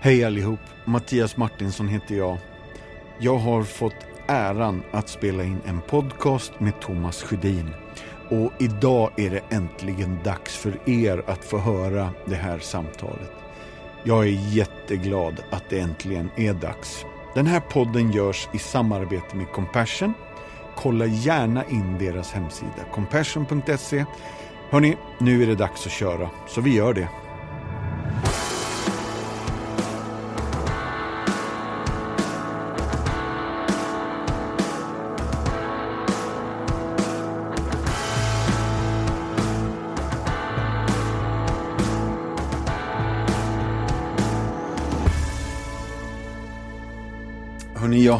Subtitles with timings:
[0.00, 2.38] Hej allihop, Mattias Martinsson heter jag.
[3.18, 7.70] Jag har fått äran att spela in en podcast med Thomas Sjödin.
[8.30, 13.32] Och idag är det äntligen dags för er att få höra det här samtalet.
[14.04, 17.04] Jag är jätteglad att det äntligen är dags.
[17.34, 20.14] Den här podden görs i samarbete med Compassion.
[20.76, 24.04] Kolla gärna in deras hemsida, compassion.se.
[24.70, 27.08] Hörni, nu är det dags att köra, så vi gör det.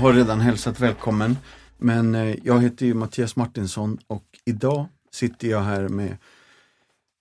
[0.08, 1.36] Har redan hälsat välkommen.
[1.78, 6.16] Men eh, jag heter ju Mattias Martinsson och idag sitter jag här med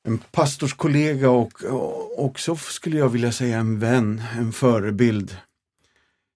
[0.04, 5.38] en pastorskollega och, och också skulle jag vilja säga en vän, en förebild.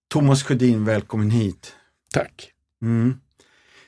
[0.09, 1.75] Thomas Sjödin, välkommen hit.
[2.13, 2.51] Tack.
[2.81, 3.19] Mm.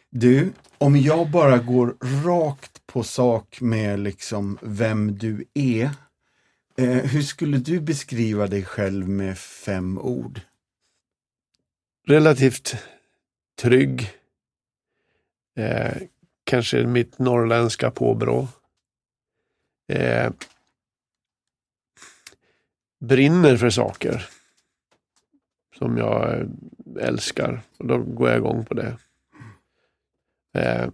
[0.09, 5.89] Du, om jag bara går rakt på sak med liksom vem du är.
[6.77, 10.41] Eh, hur skulle du beskriva dig själv med fem ord?
[12.05, 12.75] Relativt
[13.61, 14.11] trygg.
[15.55, 16.01] Eh,
[16.43, 18.47] kanske mitt norrländska påbrå.
[19.87, 20.31] Eh,
[22.99, 24.29] brinner för saker
[25.75, 26.47] som jag eh,
[26.99, 27.61] älskar.
[27.77, 28.97] Och då går jag igång på det.
[30.53, 30.89] Eh,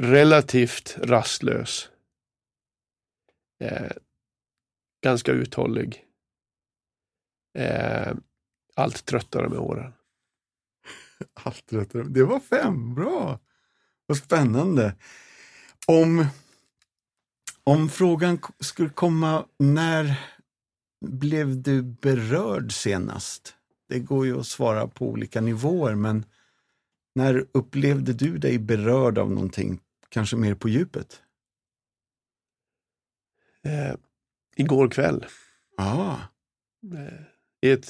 [0.00, 1.90] relativt rastlös.
[3.60, 3.92] Eh,
[5.00, 6.04] ganska uthållig.
[7.54, 8.14] Eh,
[8.78, 9.92] allt tröttare med åren.
[11.34, 11.90] Allt rätt.
[12.14, 13.38] Det var fem, bra!
[14.06, 14.94] Vad spännande.
[15.86, 16.26] Om,
[17.64, 20.20] om frågan skulle komma, när
[21.06, 23.54] blev du berörd senast?
[23.88, 26.24] Det går ju att svara på olika nivåer, men
[27.14, 31.22] när upplevde du dig berörd av någonting, kanske mer på djupet?
[33.62, 33.94] Eh,
[34.56, 35.26] igår kväll.
[35.76, 36.16] Ah,
[36.94, 37.88] eh, i ett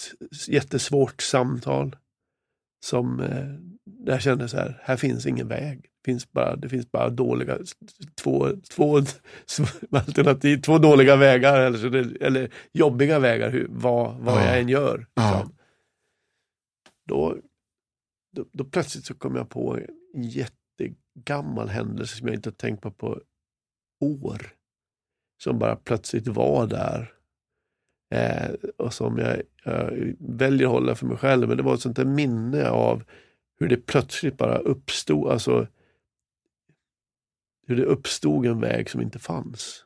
[0.49, 1.97] jättesvårt samtal
[2.87, 3.47] som eh,
[3.84, 5.83] där jag kände så här, här finns ingen väg.
[5.83, 7.59] Det finns bara, det finns bara dåliga,
[8.23, 9.01] två, två
[9.91, 14.45] alternativ, två dåliga vägar eller, eller jobbiga vägar, hur, vad, vad Ja.
[14.47, 15.07] jag än gör.
[15.15, 15.33] Ja.
[15.39, 15.57] Liksom.
[17.09, 17.37] Då,
[18.37, 19.78] då, då plötsligt så kom jag på
[20.15, 23.21] en jättegammal händelse som jag inte har tänkt på på
[24.01, 24.47] år.
[25.43, 27.12] Som bara plötsligt var där.
[28.11, 31.49] Eh, och som jag, jag väljer att hålla för mig själv.
[31.49, 33.03] Men det var ett sånt där minne av
[33.59, 35.33] hur det plötsligt bara uppstod.
[35.33, 35.67] Alltså,
[37.67, 39.85] hur det uppstod en väg som inte fanns.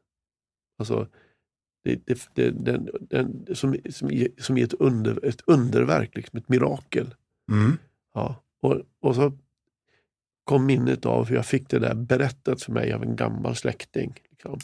[0.79, 1.09] Alltså,
[1.85, 6.49] det, det, det, den, den, som, som, som i ett, under, ett underverk, liksom, ett
[6.49, 7.15] mirakel.
[7.53, 7.79] mm.
[8.15, 8.37] Ja.
[8.61, 9.33] Och, och så
[10.45, 14.15] kom minnet av hur jag fick det där berättat för mig av en gammal släkting.
[14.31, 14.59] Liksom.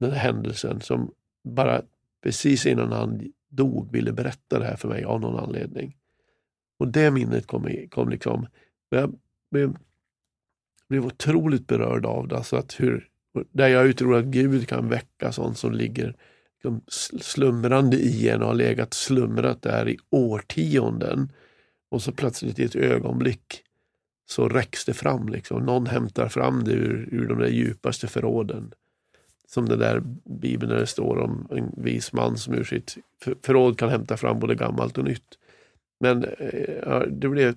[0.00, 1.14] Den här händelsen som
[1.44, 1.82] bara
[2.22, 5.96] precis innan han dog ville berätta det här för mig av någon anledning.
[6.78, 8.46] Och det minnet kom, kom liksom,
[8.90, 9.18] och jag
[9.50, 9.76] blev,
[10.88, 12.36] blev otroligt berörd av det.
[12.36, 13.08] Alltså att hur,
[13.52, 16.16] där jag tror att Gud kan väcka sånt som ligger
[16.54, 16.80] liksom
[17.20, 21.32] slumrande i en och har legat slumrat där i årtionden.
[21.90, 23.62] Och så plötsligt i ett ögonblick
[24.28, 25.28] så räcks det fram.
[25.28, 25.62] Liksom.
[25.62, 28.72] Någon hämtar fram det ur, ur de där djupaste förråden.
[29.54, 30.02] Som det där
[30.40, 34.16] bibeln där det står om en vis man som ur sitt för- förråd kan hämta
[34.16, 35.38] fram både gammalt och nytt.
[36.00, 37.54] Men eh, ja, det blev...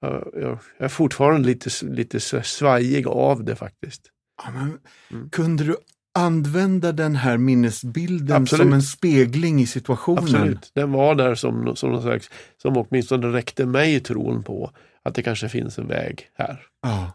[0.00, 4.02] Ja, jag är fortfarande lite, lite svajig av det faktiskt.
[4.44, 4.78] Ja, men,
[5.10, 5.30] Mm.
[5.30, 5.76] Kunde du
[6.18, 8.62] använda den här minnesbilden Absolut.
[8.62, 10.24] som en spegling i situationen?
[10.24, 10.70] Absolut.
[10.74, 12.30] Den var där som, som någon slags,
[12.62, 14.70] som åtminstone räckte mig i tron på
[15.02, 16.66] att det kanske finns en väg här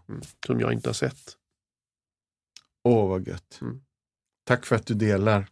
[0.09, 1.36] mm, som jag inte har sett.
[2.87, 3.59] Åh, vad gött.
[3.61, 3.81] Mm.
[4.43, 5.47] Tack för att du delar.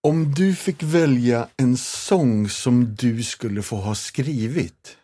[0.00, 4.98] Om du fick välja en sång som du skulle få ha skrivit,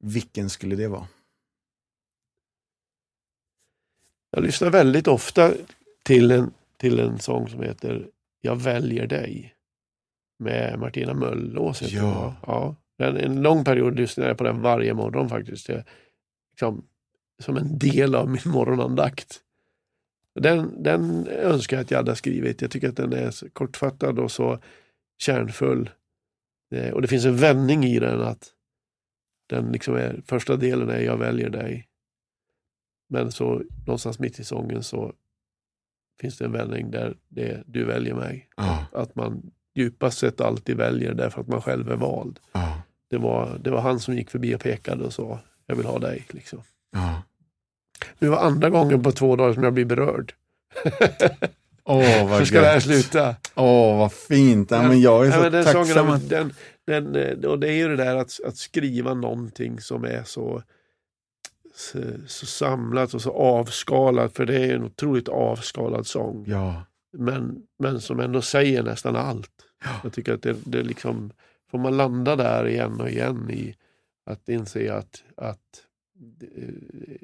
[0.00, 1.08] vilken skulle det vara?
[4.30, 5.52] Jag lyssnar väldigt ofta
[6.02, 8.08] till en, till en sång som heter
[8.40, 9.54] Jag väljer dig
[10.38, 11.82] med Martina Möllås.
[11.82, 12.36] Ja.
[12.46, 12.76] ja.
[12.98, 15.68] En, en lång period lyssnade jag på den varje morgon faktiskt.
[15.68, 15.82] Jag,
[16.50, 16.84] liksom,
[17.42, 19.40] som en del av min morgonandakt.
[20.40, 22.62] Den, den önskar jag att jag hade skrivit.
[22.62, 24.58] Jag tycker att den är så kortfattad och så
[25.18, 25.90] kärnfull.
[26.74, 28.50] Eh, Och det finns en vändning i den att
[29.48, 31.88] den liksom är, första delen är jag väljer dig.
[33.08, 35.12] Men så någonstans mitt i sången så
[36.20, 38.48] finns det en vändning där det är du väljer mig.
[38.56, 38.86] Ja.
[38.92, 42.40] Att man djupast sett alltid väljer därför att man själv är vald.
[42.52, 42.82] Ja.
[43.08, 45.98] Det var, det var han som gick förbi och pekade och sa jag vill ha
[45.98, 46.26] dig.
[46.30, 46.62] Liksom.
[46.94, 47.22] Ja.
[48.18, 50.34] Nu var andra gången på två dagar som jag blir berörd.
[51.84, 52.82] Åh, vad ska det här gött.
[52.82, 53.36] sluta?
[53.54, 54.70] Åh, vad fint.
[54.70, 55.86] Ja, men jag är så Ja, den tacksam.
[55.86, 56.52] sången, den,
[56.86, 60.62] den, eh, och det är ju det där att, att skriva någonting som är så,
[61.74, 66.44] så, så samlat och så avskalat, för det är en otroligt avskalad sång.
[66.48, 66.82] Ja.
[67.16, 69.50] Men, men som ändå säger nästan allt.
[69.84, 69.90] Ja.
[70.02, 71.30] Jag tycker att det, det liksom,
[71.70, 73.74] får man landa där igen och igen i
[74.26, 75.83] att inse att, att
[76.24, 76.48] det,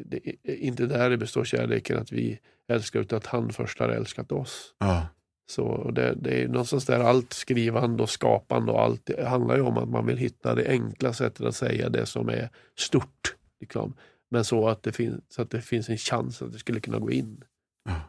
[0.06, 2.38] det inte där det består kärleken, att vi
[2.68, 4.74] älskar, utan att han först har älskat oss.
[4.78, 5.08] Ja.
[5.50, 9.62] Så det, det är någonstans där allt skrivande och skapande och allt det handlar ju
[9.62, 13.36] om att man vill hitta det enkla sättet att säga det som är stort.
[13.60, 13.94] Liksom.
[14.30, 16.98] Men så att, det finns, så att det finns en chans att det skulle kunna
[16.98, 17.44] gå in.
[17.88, 18.00] Ja.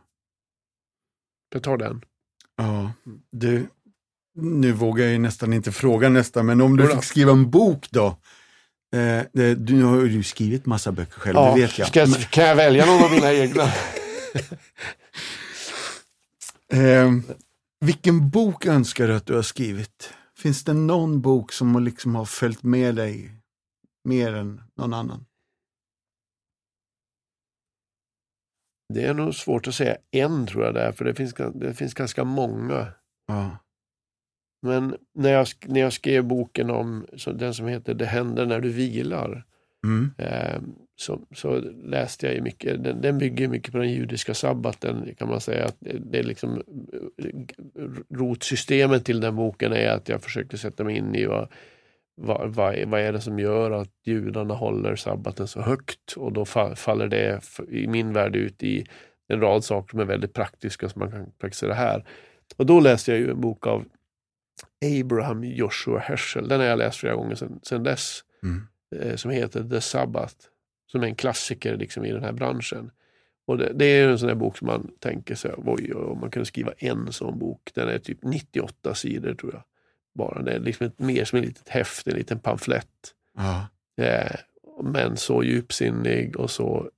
[1.53, 2.05] Jag tar den.
[2.57, 2.91] Ja,
[3.31, 3.67] du,
[4.35, 7.87] nu vågar jag ju nästan inte fråga nästa, men om du fick skriva en bok
[7.91, 8.17] då?
[8.93, 11.87] Eh, det, du nu har ju skrivit massa böcker själv, det vet jag.
[11.87, 13.63] Ska, kan jag välja någon av mina egna?
[16.73, 17.11] Eh,
[17.79, 20.13] vilken bok önskar du att du har skrivit?
[20.37, 23.31] Finns det någon bok som liksom har följt med dig
[24.03, 25.25] mer än någon annan?
[28.93, 31.93] Det är nog svårt att säga en tror jag där, för det finns, det finns
[31.93, 32.87] ganska många.
[33.27, 33.57] Ja,
[34.61, 38.59] Men när jag, när jag skrev boken om så, den som heter Det händer när
[38.59, 39.45] du vilar,
[39.83, 40.11] mm.
[40.17, 40.61] eh,
[40.95, 45.29] så, så läste jag ju mycket, den, den bygger mycket på den judiska sabbaten kan
[45.29, 45.65] man säga.
[45.65, 46.63] att det, det är liksom,
[47.17, 51.47] eh, rotsystemet till den boken är att jag försökte sätta mig in i vad,
[52.15, 56.33] vad, vad, är, vad är det som gör att judarna håller sabbaten så högt och
[56.33, 58.85] då fa, faller det i min värld ut i
[59.27, 62.05] en rad saker som är väldigt praktiska som man kan praktisera här.
[62.57, 63.85] Och då läste jag ju en bok av
[64.85, 68.67] Abraham Joshua Heschel, den har jag läst flera gånger sedan, sedan dess Mm.
[68.95, 70.35] eh, som heter The Sabbath,
[70.91, 72.91] som är en klassiker liksom i den här branschen.
[73.47, 76.45] Och det, det är en sån bok som man tänker sig, oj, om man kunde
[76.45, 79.63] skriva en sån bok, den är typ 98 sidor tror jag.
[80.15, 80.41] Bara.
[80.41, 83.13] Det är liksom ett, mer som ett litet häfte, en liten pamflett.
[83.37, 83.67] ja,
[83.97, 84.35] Eh,
[84.83, 86.89] men så djupsinnig och så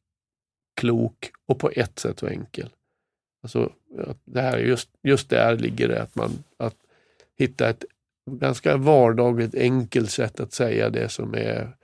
[0.81, 2.69] klok och på ett sätt så enkel.
[3.44, 3.74] Alltså,
[4.25, 6.75] det här, är just, just där ligger det att man att
[7.38, 7.85] hitta ett
[8.31, 11.75] ganska vardagligt enkelt sätt att säga det som är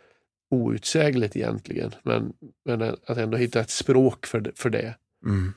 [0.50, 1.92] outsägligt egentligen.
[2.04, 2.34] Men,
[2.66, 4.51] men att ändå hitta ett språk för det.
[4.56, 4.96] För det.
[5.25, 5.54] mm.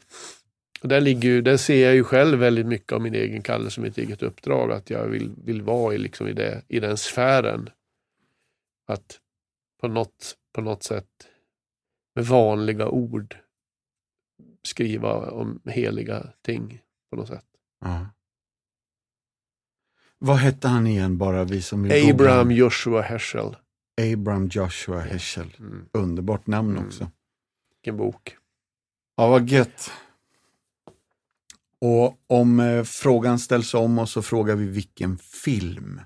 [0.83, 3.81] Och där, ligger ju, där ser jag ju själv väldigt mycket av min egen kallelse,
[3.81, 4.73] mitt eget uppdrag.
[4.73, 7.71] Att jag vill, vill vara i, liksom i, det, i den sfären.
[8.87, 9.21] Att
[9.81, 11.29] på något, på något sätt
[12.15, 13.37] med vanliga ord
[14.63, 17.47] skriva om heliga ting på något sätt.
[17.81, 18.07] ja.
[20.25, 22.13] Vad hette han igen bara vi som vill googla?
[22.15, 23.57] Abraham Joshua Heschel.
[24.13, 25.57] Abraham Joshua Heschel.
[25.59, 25.89] Mm.
[25.93, 26.87] Underbart namn Mm.
[26.87, 27.11] också.
[27.75, 28.37] Vilken bok.
[29.17, 29.91] Ja, vad gött.
[31.81, 36.01] Och om eh, frågan ställs om och så frågar vi vilken film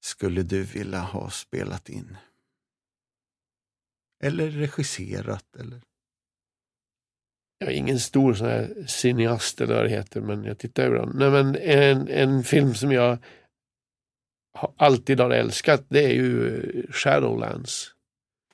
[0.00, 2.16] skulle du vilja ha spelat in?
[4.22, 5.56] Eller regisserat?
[5.56, 5.82] Eller?
[7.64, 11.14] Jag är ingen stor sån här cineast eller vad det heter, men jag tittar ibland.
[11.14, 13.18] Nej, men en, en film som jag
[14.76, 17.90] alltid har älskat, det är ju Shadowlands.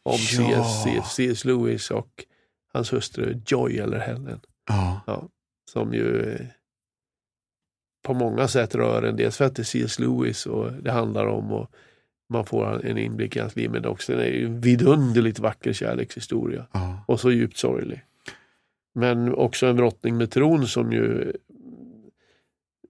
[0.02, 0.64] Om Ja.
[0.84, 1.14] C.S.
[1.14, 1.44] C.S.
[1.44, 2.24] Lewis och
[2.72, 4.40] hans hustru Joy eller Helen.
[4.68, 5.28] Ja,
[5.70, 6.46] Som ju eh,
[8.06, 9.16] på många sätt rör en.
[9.16, 9.98] Dels för att det är C.S.
[9.98, 11.70] Lewis och det handlar om och
[12.28, 15.72] man får en inblick i hans liv, men också det är ju en vidunderligt vacker
[15.72, 18.04] kärlekshistoria ja, och så djupt sorglig.
[19.00, 21.32] Men också en drottning med tron som ju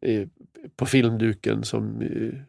[0.00, 0.28] är
[0.76, 2.40] på filmduken som, eh,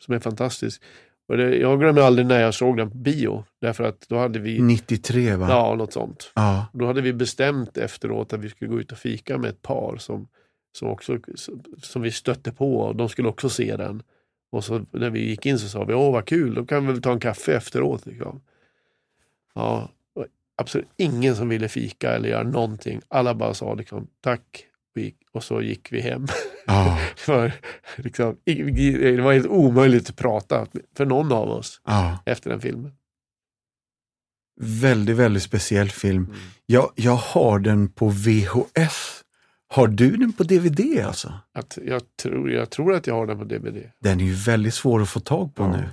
[0.00, 0.82] som är fantastisk.
[1.28, 4.38] Och det, jag glömmer aldrig när jag såg den på bio, därför att då hade
[4.38, 5.46] vi, 93 va?
[5.50, 6.32] ja något sånt.
[6.34, 9.62] Ja, Då hade vi bestämt efteråt att vi skulle gå ut och fika med ett
[9.62, 10.28] par som,
[10.78, 11.18] som, också,
[11.82, 14.02] som vi stötte på och de skulle också se den.
[14.50, 16.92] Och så när vi gick in så sa vi, åh vad kul, då kan vi
[16.92, 18.06] väl ta en kaffe efteråt.
[18.06, 18.40] Liksom.
[19.54, 19.88] Ja,
[20.56, 23.00] absolut ingen som ville fika eller göra någonting.
[23.08, 24.66] Alla bara sa liksom, tack
[25.32, 26.26] och, så gick vi hem.
[26.66, 27.52] ja, för,
[27.96, 32.18] liksom, det var helt omöjligt att prata för någon av oss ja.
[32.26, 32.92] efter den filmen.
[34.60, 36.24] Väldigt, väldigt speciell film.
[36.24, 36.36] Mm.
[36.66, 39.20] Jag, jag har den på VHS.
[39.68, 41.32] Har du den på DVD alltså?
[41.54, 43.90] Att jag, tror, jag tror att jag har den på DVD.
[44.00, 45.76] Den är ju väldigt svår att få tag på Ja.
[45.76, 45.88] nu.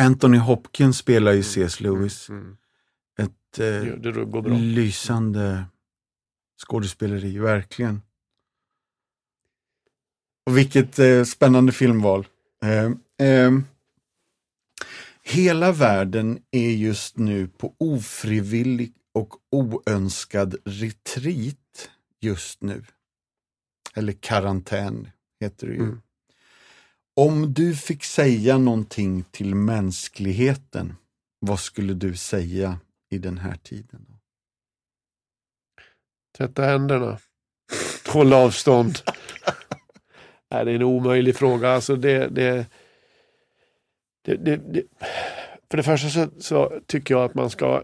[0.00, 1.80] Anthony Hopkins spelar ju C.S.
[1.80, 2.28] Lewis.
[2.28, 2.56] Mm.
[3.18, 5.64] Ett eh, Det, det lysande
[6.66, 8.02] skådespeleri, verkligen.
[10.46, 12.26] Och vilket eh, spännande filmval.
[12.62, 12.90] Eh,
[13.28, 13.52] eh,
[15.22, 21.90] hela världen är just nu på ofrivillig och oönskad retreat
[22.20, 22.84] just nu.
[23.94, 25.08] Eller karantän
[25.40, 25.82] heter det ju.
[25.82, 26.02] Mm.
[27.16, 30.94] Om du fick säga någonting till mänskligheten,
[31.40, 32.78] vad skulle du säga
[33.12, 34.06] i den här tiden?
[36.36, 37.18] Tvätta händerna.
[38.08, 38.98] Hålla avstånd.
[40.50, 41.70] Nej, det är en omöjlig fråga.
[41.70, 42.66] Alltså det, det,
[44.24, 44.82] det, det, det
[45.70, 47.82] för det första så, så, tycker jag att man ska...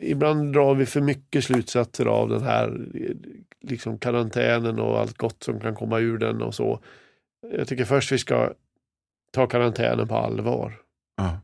[0.00, 2.88] ibland drar vi för mycket slutsatser av den här
[3.60, 6.80] liksom karantänen och allt gott som kan komma ur den och så.
[7.52, 8.52] Jag tycker först vi ska
[9.32, 10.80] ta karantänen på allvar.
[11.16, 11.40] Ja.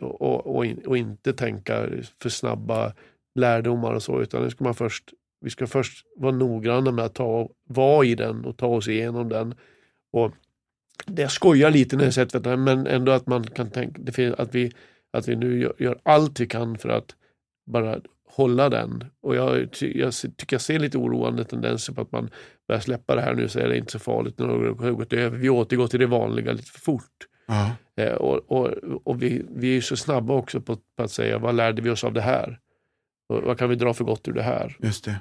[0.00, 1.88] Och, och, in, och, inte tänka
[2.22, 2.92] för snabba
[3.34, 5.04] lärdomar och så, utan ska man först,
[5.40, 9.28] vi ska först vara noggranna med att ta, vara i den och ta oss igenom
[9.28, 9.54] den.
[10.12, 10.32] Och
[11.06, 14.72] det skojar lite när jag sett det, men ändå att man kan tänka att vi,
[15.12, 17.16] att vi nu gör, gör allt vi kan för att
[17.66, 19.04] bara hålla den.
[19.20, 22.30] Och jag, jag tycker jag ser lite oroande tendenser på att man
[22.68, 25.12] börjar släppa det här nu så är det inte så farligt när det har gått
[25.12, 25.38] över.
[25.38, 27.28] Vi återgår till det vanliga lite för fort.
[27.96, 28.68] Eh, och, och,
[29.04, 32.04] och vi, vi är så snabba också på, på, att säga vad lärde vi oss
[32.04, 32.60] av det här?
[33.28, 34.76] Och, vad kan vi dra för gott ur det här?
[34.80, 35.20] Just det.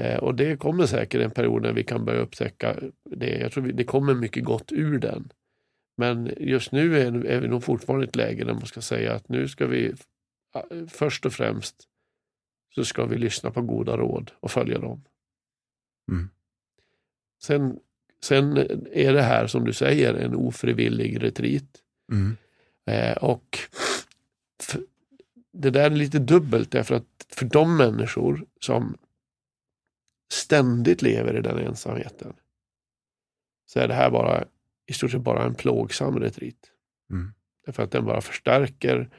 [0.00, 2.76] Eh, och det kommer säkert en period när vi kan börja upptäcka
[3.10, 3.38] det.
[3.38, 5.32] Jag tror vi, det kommer mycket gott ur den.
[5.96, 9.14] Men just nu är, är vi nog fortfarande i ett läge där man ska säga
[9.14, 9.94] att nu ska vi
[10.88, 11.88] först och främst
[12.74, 15.04] så ska vi lyssna på goda råd och följa dem.
[16.12, 16.30] Mm.
[17.42, 17.80] Sen,
[18.24, 18.56] sen
[18.92, 21.64] är det här som du säger en ofrivillig retreat.
[22.12, 22.36] Mm.
[22.86, 23.58] Eh, och
[25.52, 28.96] det där är lite dubbelt därför att för de människor som
[30.32, 32.32] ständigt lever i den ensamheten
[33.66, 34.44] så är det här bara
[34.86, 36.70] i stort sett bara en plågsam retreat.
[37.10, 37.32] Mm.
[37.66, 39.10] Därför att den bara förstärker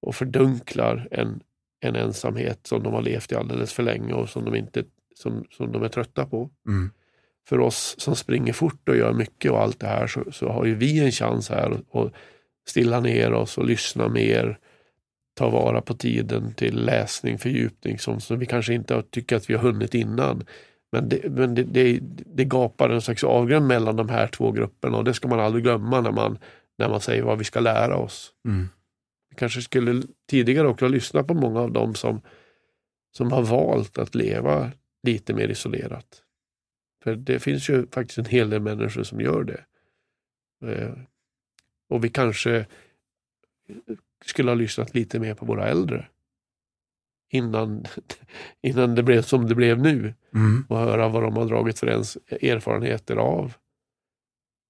[0.00, 1.42] och fördunklar en
[1.84, 5.44] en ensamhet som de har levt i alldeles för länge och som de, inte, som,
[5.50, 6.50] som de är trötta på.
[6.66, 6.90] Mm.
[7.48, 10.64] För oss som springer fort och gör mycket och allt det här så, så har
[10.64, 12.12] ju vi en chans här att
[12.68, 14.58] stilla ner oss och lyssna mer,
[15.38, 19.54] ta vara på tiden till läsning, fördjupning som, som vi kanske inte tycker att vi
[19.54, 20.44] har hunnit innan.
[20.92, 21.98] Men, det, men det, det,
[22.34, 25.64] det gapar en slags avgrund mellan de här två grupperna och det ska man aldrig
[25.64, 26.38] glömma när man,
[26.78, 28.30] när man säger vad vi ska lära oss.
[28.48, 28.68] Mm.
[29.30, 32.20] Vi kanske skulle tidigare också lyssna på många av dem som,
[33.16, 34.70] som har valt att leva
[35.06, 36.22] lite mer isolerat.
[37.02, 39.64] För det finns ju faktiskt en hel del människor som gör det.
[40.72, 40.94] Eh,
[41.88, 42.66] och vi kanske
[44.24, 46.08] skulle ha lyssnat lite mer på våra äldre.
[47.30, 47.84] Innan,
[48.62, 50.14] innan det blev som det blev nu.
[50.34, 50.64] Mm.
[50.68, 53.54] Och höra vad de har dragit för ens erfarenheter av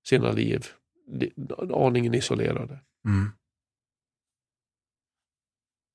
[0.07, 0.67] sina liv.
[1.75, 2.79] Aningen isolerade.
[3.05, 3.31] Mm.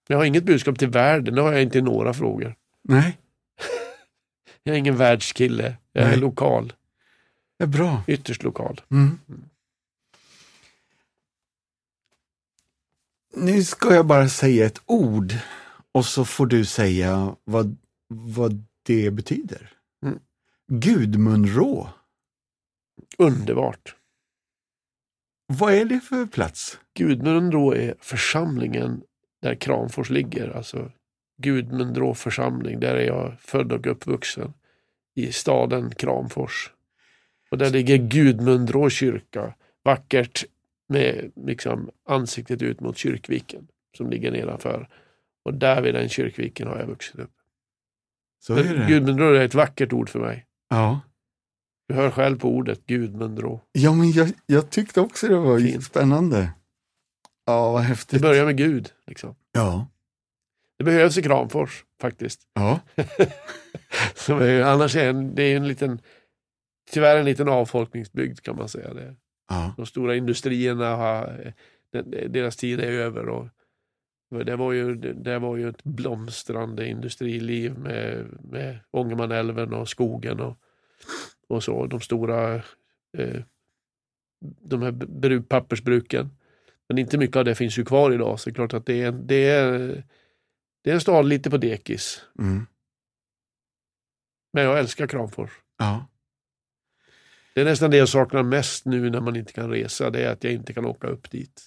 [0.08, 2.56] Jag har inget budskap till världen, det har jag inte i några frågor.
[2.82, 3.18] Nej.
[4.68, 6.18] Jag är ingen världskille, jag är Nej.
[6.20, 6.74] lokal.
[7.58, 8.04] Det är bra.
[8.08, 8.82] Ytterst lokal.
[8.92, 9.20] Mm.
[13.36, 15.34] Nu ska jag bara säga ett ord
[15.92, 19.74] och så får du säga vad, vad det betyder.
[20.06, 20.20] Mm.
[20.68, 21.90] Gudmunrå.
[23.18, 23.96] Underbart.
[25.48, 26.80] Vad är det för plats?
[26.94, 29.02] Gudmundraå är församlingen
[29.42, 30.50] där Kramfors ligger.
[30.50, 30.92] Alltså
[31.38, 32.80] Gudmundraå församling.
[32.80, 34.54] Där är jag född och uppvuxen.
[35.16, 36.72] I staden Kramfors.
[37.52, 39.54] Och där ligger Gudmundraå kyrka.
[39.84, 40.46] Vackert
[40.90, 43.68] med liksom ansiktet ut mot kyrkviken
[43.98, 44.90] som ligger nedanför.
[45.46, 47.32] Och där vid den kyrkviken har jag vuxit upp.
[48.40, 48.86] Så är det.
[48.88, 50.46] Gudmundraå är ett vackert ord för mig.
[50.70, 51.00] Ja.
[51.88, 53.62] Du hör själv på ordet Gudmundraå.
[53.72, 55.84] Ja, men jag, jag tyckte också det var Fint.
[55.84, 56.52] spännande.
[57.46, 58.22] Ja, vad Det häftigt.
[58.22, 58.90] börjar med Gud.
[59.08, 59.36] Liksom.
[59.52, 59.88] Ja.
[60.78, 62.42] Det behövs i Kramfors faktiskt.
[62.54, 62.80] Ja.
[64.16, 66.02] Som är, annars är en, det är en liten,
[66.92, 68.94] tyvärr en liten avfolkningsbygd kan man säga.
[68.94, 69.16] Det.
[69.50, 69.74] ja.
[69.78, 71.54] De stora industrierna, har,
[72.28, 73.30] deras tid är över.
[73.30, 73.50] Och
[74.46, 80.58] det, var ju, det var ju ett blomstrande industriliv med, med Ångermanälven och skogen och,
[81.48, 81.86] och så.
[81.86, 82.56] De stora
[83.18, 83.42] eh,
[84.40, 86.30] de här bru- pappersbruken.
[86.90, 88.40] Men inte mycket av det finns ju kvar idag.
[88.40, 90.04] Så det är klart att det är, det är,
[90.88, 92.22] det är en stad lite på dekis.
[92.40, 92.66] Mm.
[94.54, 95.50] Men jag älskar Kramfors.
[95.78, 96.08] ja.
[97.56, 100.10] Det är nästan det jag saknar mest nu när man inte kan resa.
[100.10, 101.62] Det är att jag inte kan åka upp dit.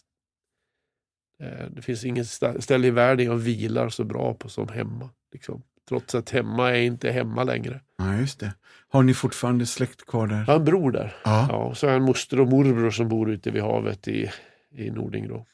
[1.42, 2.28] Eh, Det finns inget
[2.62, 5.10] ställe i världen jag vilar så bra på som hemma.
[5.32, 5.62] Liksom.
[5.88, 7.80] Trots att hemma är inte hemma längre.
[7.98, 8.54] Ja, just det.
[8.88, 10.36] Har ni fortfarande släkt kvar där?
[10.38, 11.16] Jag har en bror där.
[11.24, 14.08] Ja, Ja, och så har jag en moster och morbror som bor ute vid havet
[14.08, 14.30] i,
[14.70, 15.46] i Nordingrå.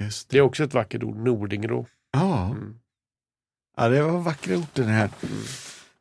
[0.00, 1.86] just Det är också ett vackert ord, Nordingrå.
[2.12, 2.50] Ja.
[2.50, 2.78] Mm.
[3.76, 5.10] Ja, det var vackra orter det här.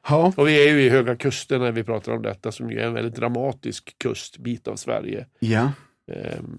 [0.10, 2.80] Ja, Och vi är ju i Höga Kusten när vi pratar om detta som ju
[2.80, 5.26] är en väldigt dramatisk kustbit av Sverige.
[5.40, 5.72] ja.
[6.12, 6.58] Ehm,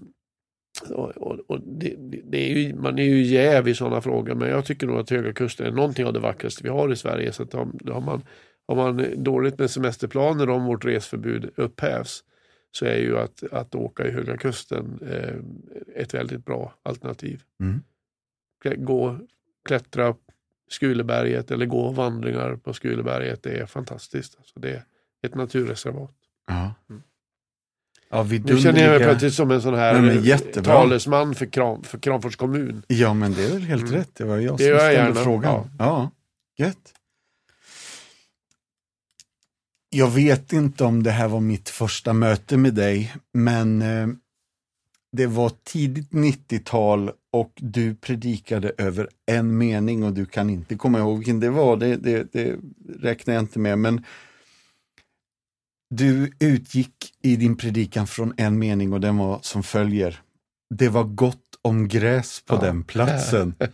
[0.89, 4.49] och, och, och det, det- är ju, man är ju jäv i sådana frågor men
[4.49, 7.31] jag tycker nog att Höga Kusten är någonting av det vackraste vi har i Sverige.
[7.31, 8.21] Så att om, har, man,
[8.67, 12.23] har man dåligt med semesterplaner om vårt resförbud upphävs
[12.71, 15.35] så är ju att, att åka i Höga Kusten eh,
[16.01, 17.41] ett väldigt bra alternativ.
[17.61, 17.81] Mm.
[18.85, 19.19] Gå,
[19.65, 20.15] klättra
[20.69, 24.35] Skuleberget eller gå vandringar på Skuleberget, det är fantastiskt.
[24.37, 24.83] Alltså det är
[25.27, 26.11] ett naturreservat.
[26.47, 26.73] ja.
[26.89, 27.01] Mm.
[28.09, 31.97] ja Nu känner jag mig plötsligt som en sån här Nej, talesman för, Kram, för
[31.99, 32.83] Kramfors kommun.
[32.87, 33.93] Ja, men det är väl helt Mm.
[33.95, 34.15] rätt.
[34.15, 35.15] Det var jag Det som jag ställde gärna.
[35.23, 35.69] frågan.
[35.79, 36.11] Ja.
[36.57, 36.93] gött.
[39.89, 44.07] Jag vet inte om det här var mitt första möte med dig, men eh,
[45.11, 50.99] det var tidigt 90-tal och du predikade över en mening och du kan inte komma
[50.99, 52.55] ihåg vilken det var, det, det, det
[52.99, 53.79] räknar jag inte med.
[53.79, 54.03] Men
[55.89, 60.21] du utgick i din predikan från en mening och den var som följer.
[60.75, 62.61] Det var gott om gräs på Ja.
[62.61, 63.55] den platsen.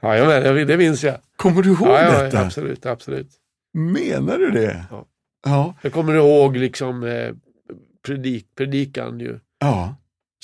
[0.00, 1.16] Ja, jag det minns jag.
[1.36, 2.40] Kommer du ihåg ja, detta?
[2.40, 3.30] absolut, absolut.
[3.74, 4.84] Menar du det?
[4.90, 5.06] Ja.
[5.44, 5.74] Ja.
[5.82, 7.34] Jag kommer ihåg liksom eh,
[8.06, 9.94] predik, predikan ju, Ja.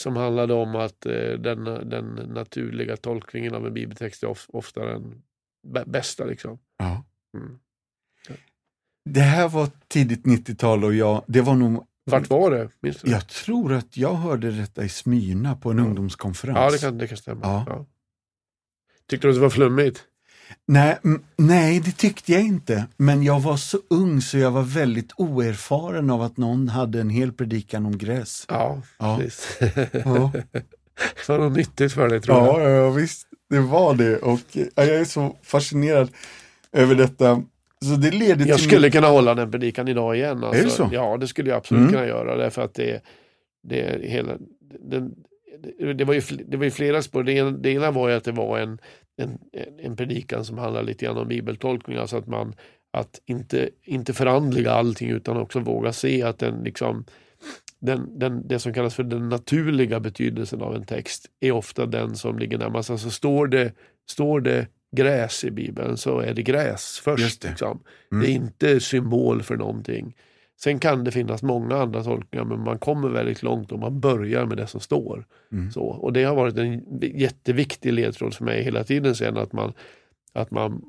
[0.01, 4.85] Som handlade om att eh, den, den naturliga tolkningen av en bibeltext är of, ofta
[4.87, 5.23] den
[5.67, 6.25] bä- bästa.
[6.25, 6.59] Liksom.
[6.79, 7.05] ja.
[7.37, 7.59] Mm.
[9.11, 12.69] Det här var tidigt 90-tal och jag, det var nog, Vart var det?
[12.81, 13.11] Minns du?
[13.11, 15.85] jag tror att jag hörde detta i Smyrna på en Ja.
[15.85, 16.57] ungdomskonferens.
[16.59, 17.41] ja det, kan, det kan stämma.
[17.43, 17.65] Ja.
[17.69, 17.87] Ja.
[19.09, 20.05] Tyckte du att det var flummigt?
[20.67, 20.97] Nej,
[21.37, 22.87] nej, det tyckte jag inte.
[22.97, 27.11] Men jag var så ung så jag var väldigt oerfaren av att någon hade en
[27.11, 28.45] hel predikan om gräs.
[28.49, 29.19] Ja, Ja.
[29.21, 29.59] precis.
[30.05, 30.33] Ja,
[31.17, 32.61] det var nog nyttigt för dig tror jag.
[32.61, 34.17] ja, ja visst, det var det.
[34.17, 34.41] Och
[34.75, 36.11] jag är så fascinerad
[36.73, 37.43] över detta.
[37.85, 40.45] Så det leder Jag till skulle kunna hålla den predikan idag igen.
[40.45, 40.61] Alltså.
[40.61, 40.89] Är det så?
[40.93, 41.93] Ja, det skulle jag absolut Mm.
[41.93, 42.37] kunna göra.
[42.37, 43.01] Därför att det,
[43.69, 44.33] det, hela,
[44.91, 45.15] den,
[45.79, 47.23] det, det, var ju, det var ju flera spår.
[47.23, 48.79] Det ena, det ena var ju att det var en,
[49.17, 49.39] en,
[49.79, 51.97] en predikan som handlade lite grann om bibeltolkning.
[51.97, 52.55] Alltså att man
[52.93, 57.05] att inte, inte förandliga allting utan också våga se att den liksom
[57.81, 62.17] den, den, det som kallas för den naturliga betydelsen av en text är ofta den
[62.17, 62.91] som ligger närmast.
[62.91, 63.73] Alltså står det,
[64.11, 67.43] står det gräs i Bibeln så är det gräs först.
[67.43, 67.49] Det.
[67.49, 67.83] Liksom.
[68.13, 68.25] Mm.
[68.25, 70.17] Det är inte symbol för någonting.
[70.61, 74.47] Sen kan det finnas många andra tolkningar men man kommer väldigt långt om man börjar
[74.47, 75.27] med det som står.
[75.53, 75.71] Mm.
[75.71, 79.73] Så, och det har varit en jätteviktig ledtråd för mig hela tiden sen att man,
[80.33, 80.83] att man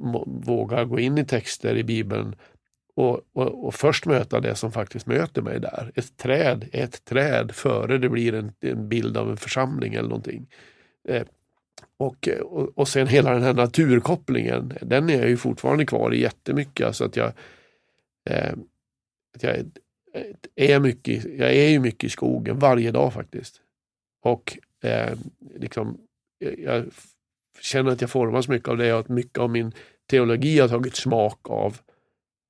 [0.45, 2.35] vågar gå in i texter i Bibeln
[2.95, 5.91] och, och, och först möta det som faktiskt möter mig där.
[5.95, 10.09] Ett träd är ett träd före det blir en, en bild av en församling eller
[10.09, 10.47] någonting.
[11.07, 11.23] Eh,
[11.97, 16.21] och, och, och sen hela den här naturkopplingen, den är jag ju fortfarande kvar i
[16.21, 16.87] jättemycket.
[16.87, 17.31] Alltså att jag,
[18.29, 18.53] eh,
[19.35, 19.55] att jag
[20.55, 23.61] är mycket, jag är ju mycket i skogen varje dag faktiskt.
[24.23, 25.17] Och eh,
[25.55, 25.97] liksom,
[26.39, 26.85] jag, jag
[27.61, 29.71] känner att jag formas mycket av det och att mycket av min
[30.09, 31.77] teologi har tagit smak av,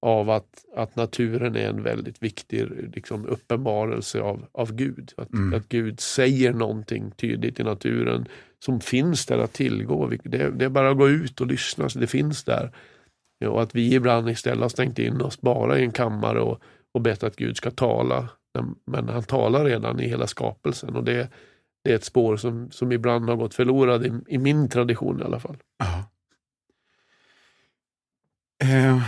[0.01, 5.13] av att, att naturen är en väldigt viktig liksom, uppenbarelse av, av Gud.
[5.17, 5.53] Att, Mm.
[5.59, 8.27] att Gud säger någonting tydligt i naturen
[8.59, 10.07] som finns där att tillgå.
[10.23, 12.71] Det, det är bara att gå ut och lyssna, så det finns där.
[13.39, 16.61] Ja, och att vi ibland istället har stängt in oss bara i en kammare och,
[16.95, 18.29] och bett att Gud ska tala.
[18.85, 21.29] Men, han talar redan i hela skapelsen och det,
[21.83, 25.23] det är ett spår som, som ibland har gått förlorad i, i min tradition i
[25.23, 25.57] alla fall.
[25.77, 26.03] Ja.
[28.63, 29.01] Eh,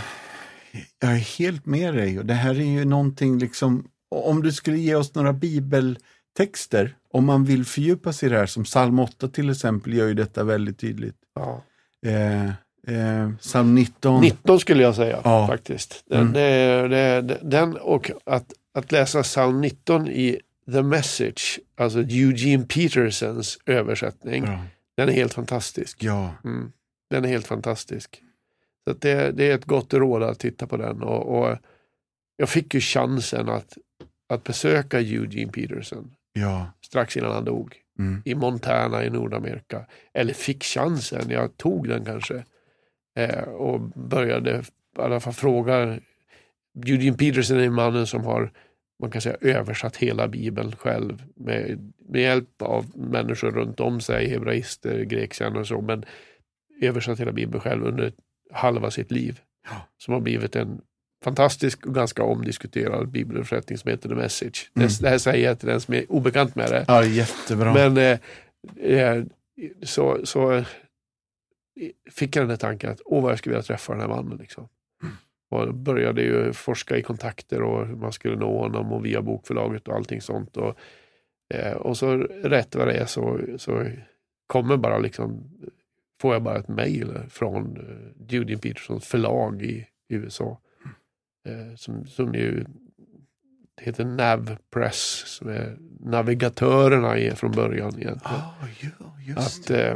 [1.00, 4.78] jag är helt med dig och det här är ju någonting liksom, om du skulle
[4.78, 9.28] ge oss några bibeltexter, om man vill fördjupa sig i det här, som psalm 8
[9.28, 11.16] till exempel gör ju detta väldigt tydligt.
[11.34, 11.64] Ja.
[12.06, 12.50] Eh,
[12.86, 14.20] eh, psalm 19.
[14.20, 15.46] 19 skulle jag säga Ja.
[15.46, 16.04] faktiskt.
[16.06, 16.32] Den, Mm.
[16.32, 16.88] det,
[17.22, 20.40] det, den och att, att läsa psalm 19 i
[20.72, 24.58] The Message, alltså Eugene Petersons översättning, Ja.
[24.96, 26.04] den är helt fantastisk.
[26.04, 26.34] ja.
[26.44, 26.72] Mm.
[27.10, 28.22] Den är helt fantastisk.
[28.88, 31.02] Så det, det är ett gott råd att titta på den.
[31.02, 31.56] Och, och
[32.36, 33.78] jag fick ju chansen att,
[34.28, 36.66] att besöka Eugene Peterson ja.
[36.86, 38.22] strax innan han dog Mm.
[38.24, 39.86] i Montana i Nordamerika.
[40.14, 42.44] Eller fick chansen, jag tog den kanske.
[43.18, 44.50] Eh, och började
[44.98, 45.98] i alla fall fråga.
[46.86, 48.52] Eugene Peterson är mannen som har
[49.02, 54.28] man kan säga översatt hela bibeln själv med, med hjälp av människor runt om sig,
[54.28, 56.04] hebraister, grekkännare och så, men
[56.82, 58.12] översatt hela bibeln själv under
[58.52, 59.40] halva sitt liv.
[59.64, 59.76] Ja.
[59.98, 60.80] Som har blivit en
[61.24, 64.70] fantastisk och ganska omdiskuterad bibelöversättning som heter The Message.
[64.76, 64.88] Mm.
[64.88, 66.84] Det, det här säger jag till den som är obekant med det.
[66.88, 67.74] Ja, jättebra.
[67.74, 68.18] Men eh,
[68.98, 69.24] eh,
[69.82, 70.64] så, så
[72.10, 74.38] fick jag den här tanken att åh vad jag skulle vilja träffa den här mannen.
[74.38, 74.68] Liksom.
[75.50, 79.88] Och började ju forska i kontakter och hur man skulle nå honom och via bokförlaget
[79.88, 80.56] och allting sånt.
[80.56, 80.78] Och,
[81.54, 83.86] eh, och så rätt vad det är så, så
[84.46, 85.50] kommer bara liksom,
[86.20, 90.60] får jag bara ett mejl från eh, Eugene Petersons förlag i USA.
[91.46, 92.64] Eh, som, som ju
[93.78, 98.20] det heter Nav Press, som är navigatörerna är från början egentligen.
[98.24, 98.54] Ja,
[99.20, 99.94] just Att, eh,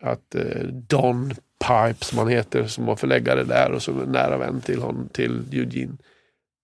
[0.00, 1.30] att eh, Don
[1.60, 5.08] Pipe som han heter, som var förläggare där och som är nära vän till honom,
[5.08, 5.96] till Eugene,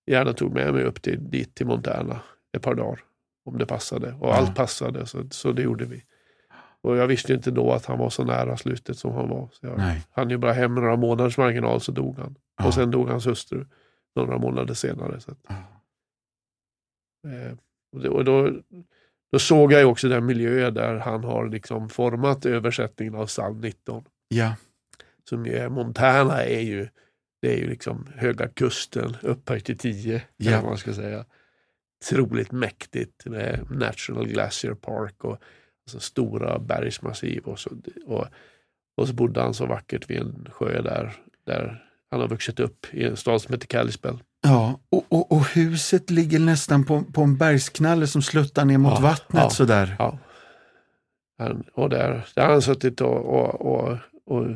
[0.06, 2.20] gärna tog med mig upp till, dit till Montana
[2.56, 3.00] ett par dagar.
[3.44, 4.12] Om det passade.
[4.12, 4.34] Och Ja.
[4.34, 6.04] allt passade, så, så det gjorde vi.
[6.80, 9.48] Och jag visste inte då att han var så nära slutet som han var.
[9.52, 9.78] Så jag
[10.10, 12.34] hann ju bara hem några månaders marginal så dog han.
[12.58, 12.66] Ja.
[12.66, 13.66] Och sen dog hans hustru
[14.16, 15.20] några månader senare.
[15.20, 15.54] Så att, Ja.
[17.30, 17.52] Eh,
[17.92, 18.50] och det, och då,
[19.34, 23.60] då såg jag ju också den miljö där han har liksom format översättningen av psalm
[23.60, 24.04] 19.
[24.28, 24.56] Ja,
[25.28, 26.88] Som är, Montana är ju,
[27.42, 30.22] det är ju liksom höga kusten upphöjt till 10.
[30.36, 30.50] Ja.
[30.50, 30.62] Ja.
[30.62, 31.24] man ska säga.
[32.04, 35.42] Otroligt mäktigt med National Glacier Park och
[35.86, 37.44] alltså stora bergsmassiv.
[37.44, 37.70] Och så,
[38.06, 38.26] och,
[38.96, 41.16] och så bodde han så vackert vid en sjö där,
[41.46, 44.18] där han har vuxit upp i en stad som heter Kalispell.
[44.42, 44.80] ja.
[44.90, 49.00] Och, och, och huset ligger nästan på, på en bergsknalle som sluttar ner mot Ja,
[49.00, 49.50] vattnet ja.
[49.50, 49.96] sådär.
[49.98, 50.18] Ja.
[51.38, 54.46] Han, och där, där har han suttit och, och, och, och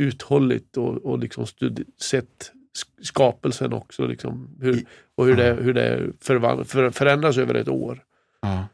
[0.00, 4.06] uthållit och, och liksom studi- sett sk- skapelsen också.
[4.06, 8.02] Liksom, hur, och hur det, hur det förvan- för, förändras över ett år.
[8.42, 8.66] Ja.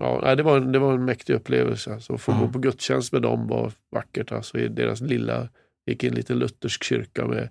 [0.00, 1.94] Ja, det, var en, det var en mäktig upplevelse.
[1.94, 2.38] Alltså, att få Ja.
[2.38, 4.32] gå på gudstjänst med dem var vackert.
[4.32, 5.48] Alltså, I deras lilla,
[5.88, 7.48] gick i en liten luthersk kyrka med,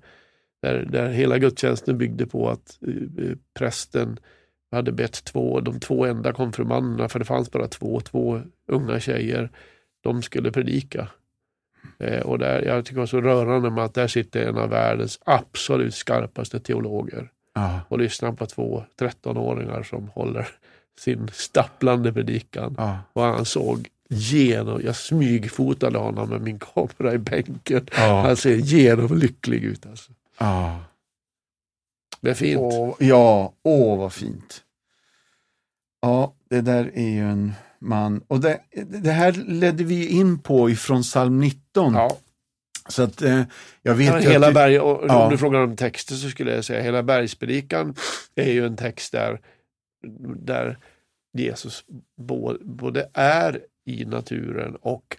[0.62, 4.20] där, där hela gudstjänsten byggde på att eh, prästen
[4.72, 9.50] hade bett två, de två enda konfirmanderna, för det fanns bara två, två unga tjejer,
[10.02, 11.08] de skulle predika.
[12.00, 14.70] Eh, och där, jag tycker det var så rörande med att där sitter en av
[14.70, 17.82] världens absolut skarpaste teologer Ja.
[17.88, 20.48] och lyssnar på två 13-åringar som håller
[21.00, 22.76] sin stapplande predikan.
[22.78, 23.00] Ja.
[23.14, 27.88] Och han såg genom, jag smygfotade honom med min kamera i bänken.
[27.96, 28.22] Ja.
[28.22, 29.86] Han ser genomlycklig ut.
[29.86, 30.12] Alltså.
[30.38, 30.80] Ja.
[32.22, 32.62] Det är fint.
[32.62, 34.64] Åh, ja, åh vad fint.
[36.02, 38.22] Ja, det där är ju en man.
[38.28, 41.94] Och det, det här ledde vi in på ifrån psalm 19.
[41.94, 42.18] Ja,
[42.88, 43.44] Så att eh,
[43.82, 45.24] jag vet Ja, hela att berg, Ja.
[45.24, 47.96] Om du frågar om texter så skulle jag säga hela bergspredikan
[48.36, 49.42] är ju en text där,
[50.36, 50.78] där
[51.34, 51.84] Jesus
[52.66, 55.18] både är i naturen och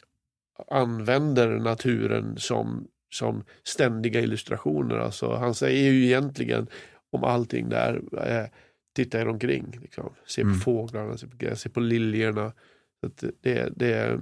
[0.70, 4.96] använder naturen som, som ständiga illustrationer.
[4.98, 6.68] Alltså, han säger ju egentligen
[7.11, 8.46] om allting där, eh,
[8.94, 9.78] titta er omkring.
[9.83, 10.14] Liksom.
[10.26, 10.61] Se på Mm.
[10.61, 12.52] fåglarna, se på, se på liljorna.
[13.00, 14.20] Så det, det,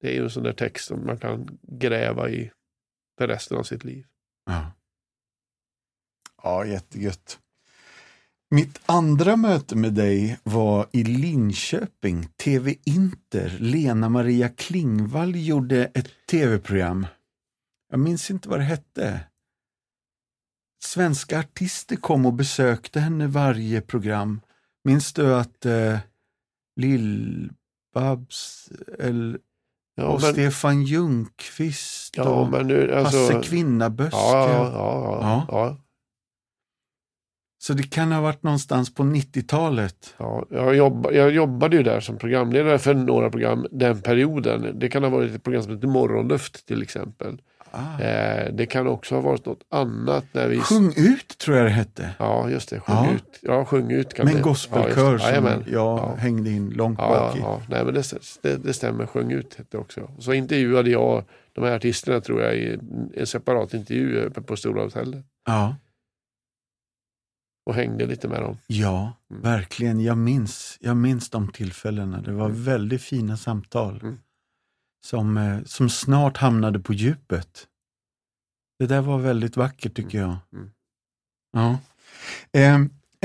[0.00, 2.50] det är ju en sån där text som man kan gräva i
[3.18, 4.06] för resten av sitt liv.
[4.46, 4.72] Ja.
[6.42, 7.38] ja, jättegött.
[8.50, 13.56] Mitt andra möte med dig var i Linköping, TV Inter.
[13.58, 17.06] Lena Maria Klingvall gjorde ett tv-program.
[17.90, 19.20] Jag minns inte vad det hette.
[20.84, 24.40] Svenska artister kom och besökte henne varje program.
[24.84, 25.98] Minns du att eh,
[26.80, 28.70] Lill-Babs
[29.98, 34.16] Ja, och men, Stefan Ljungqvist ja, och nu, alltså, Hasse Kvinnaböske?
[34.16, 35.76] ja, ja, ja, Ja.
[37.66, 40.14] Så det kan ha varit någonstans på 90-talet.
[40.18, 40.44] ja.
[40.50, 44.78] Jag, jobba, jag jobbade ju där som programledare för några program den perioden.
[44.78, 47.40] Det kan ha varit ett program som heter Morgonluft till exempel.
[47.70, 48.00] Ah.
[48.02, 50.24] Eh, det kan också ha varit något annat.
[50.32, 50.58] När vi...
[50.60, 52.10] Sjung ut tror jag det hette.
[52.18, 52.80] Ja, just det.
[52.80, 53.12] Sjung Ja.
[53.14, 53.38] ut.
[53.42, 56.14] Ja, sjung ut kan Med en gospelkör ja, som jag Ja.
[56.18, 57.40] hängde in långt Ja, bak i.
[57.40, 57.60] ja.
[57.68, 58.02] Nej, men det,
[58.42, 59.06] det, det stämmer.
[59.06, 60.10] Sjung ut hette det också.
[60.18, 62.78] Så intervjuade jag de här artisterna tror jag i
[63.16, 65.24] en separat intervju på Stora hotellet.
[65.46, 65.74] Ja,
[67.66, 68.58] Och hängde lite med dem.
[68.66, 69.42] ja Mm.
[69.42, 70.00] verkligen.
[70.00, 72.20] Jag minns, jag minns de tillfällena.
[72.20, 74.18] Det var väldigt fina samtal Mm.
[75.06, 77.66] som, eh, som snart hamnade på djupet.
[78.78, 80.36] Det där var väldigt vackert tycker jag.
[80.52, 80.70] Mm.
[81.52, 81.78] Ja.
[82.52, 82.74] Eh,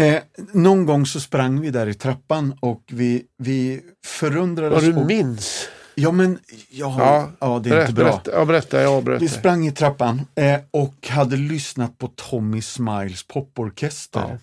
[0.07, 0.23] eh,
[0.53, 4.83] någon gång så sprang vi där i trappan och vi, vi Vad förundrades.
[4.83, 5.67] du och- minns?
[6.01, 8.05] Ja, men ja, Ja, ja, det är inte bra.
[8.05, 8.81] Berätta, ja, berätta.
[8.81, 14.37] Jag avbröt Vi sprang i trappan eh, och hade lyssnat på Tommy Smiles poporkester Ja.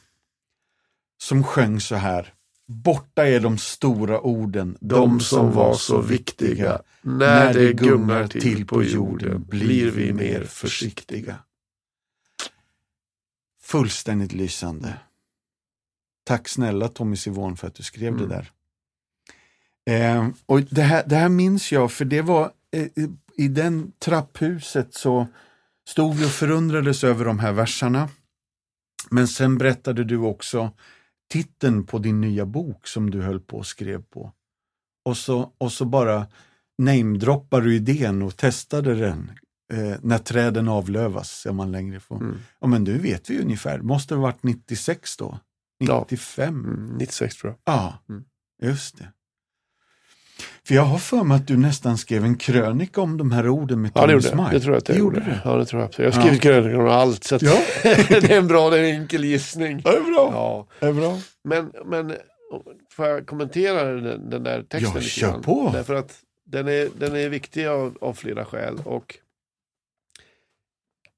[1.19, 2.35] som sjöng så här.
[2.67, 6.83] Borta är de stora orden, De som var så viktiga.
[7.03, 11.37] När det gungar till på jorden blir vi mer försiktiga.
[13.63, 14.95] Fullständigt lysande.
[16.25, 18.29] Tack snälla Tommy Sivon för att du skrev Mm.
[18.29, 18.51] det där.
[19.89, 22.87] Eh, och det här, det här minns jag, för det var eh,
[23.37, 25.27] i den trapphuset så
[25.89, 28.09] stod vi och förundrades över de här versarna.
[29.11, 30.71] Men sen berättade du också
[31.33, 34.33] titeln på din nya bok som du höll på och skrev på.
[35.05, 36.27] Och så, och så bara
[36.83, 39.31] namedroppar du idén och testade den.
[39.73, 42.15] Eh, när träden avlövas, ser man längre på.
[42.15, 42.39] Mm.
[42.61, 45.39] Ja men du vet vi ungefär, måste ha varit 96 då?
[45.79, 46.01] Ja.
[46.11, 46.65] 95?
[46.65, 47.75] Mm, 96 tror jag.
[47.75, 48.25] Ja, Mm.
[48.63, 49.13] just det.
[50.65, 53.83] För jag har för mig att du nästan skrev en krönika om de här orden
[53.83, 54.53] med Ja, det Tommy gjorde jag.
[54.53, 55.19] Det tror jag att jag gjorde.
[55.19, 55.41] gjorde?
[55.45, 55.91] Ja, det tror jag.
[56.07, 57.25] Jag har skrivit krönikor om allt.
[57.25, 57.63] Så Ja.
[58.09, 59.83] det är en bra, det är en enkel gissning.
[59.85, 60.31] Ja, det är bra.
[60.33, 60.67] Ja.
[60.81, 61.19] Det är bra.
[61.45, 62.15] Men, men
[62.93, 65.43] får jag kommentera den, den där texten Ja, lite grann?
[65.43, 65.71] på.
[65.73, 68.79] Därför att den är, den är viktig av, av flera skäl.
[68.85, 69.19] Och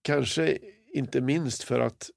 [0.03, 0.59] kanske
[0.95, 2.11] inte minst för att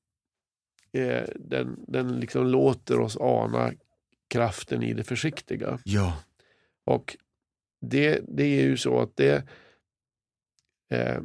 [0.94, 3.72] eh, den, den liksom låter oss ana
[4.30, 5.80] kraften i det försiktiga.
[5.84, 6.14] Ja,
[6.86, 7.18] och
[7.82, 9.50] det, det är ju så att det
[10.90, 11.22] eh,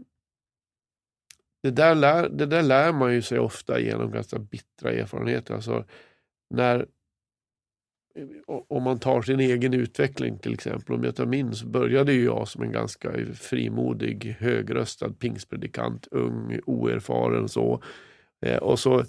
[1.63, 5.55] det, där lär, det där lär man ju sig ofta genom ganska bittra erfarenheter.
[5.55, 5.85] Alltså
[6.51, 6.87] när,
[8.15, 8.27] eh,
[8.69, 10.95] om man tar sin egen utveckling till exempel.
[10.95, 16.61] Om jag tar min så började ju jag som en ganska frimodig, högröstad pingstpredikant, ung,
[16.67, 17.83] oerfaren så.
[18.41, 19.05] Eh, och så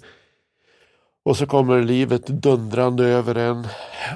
[1.22, 3.66] och så kommer livet dundrande över en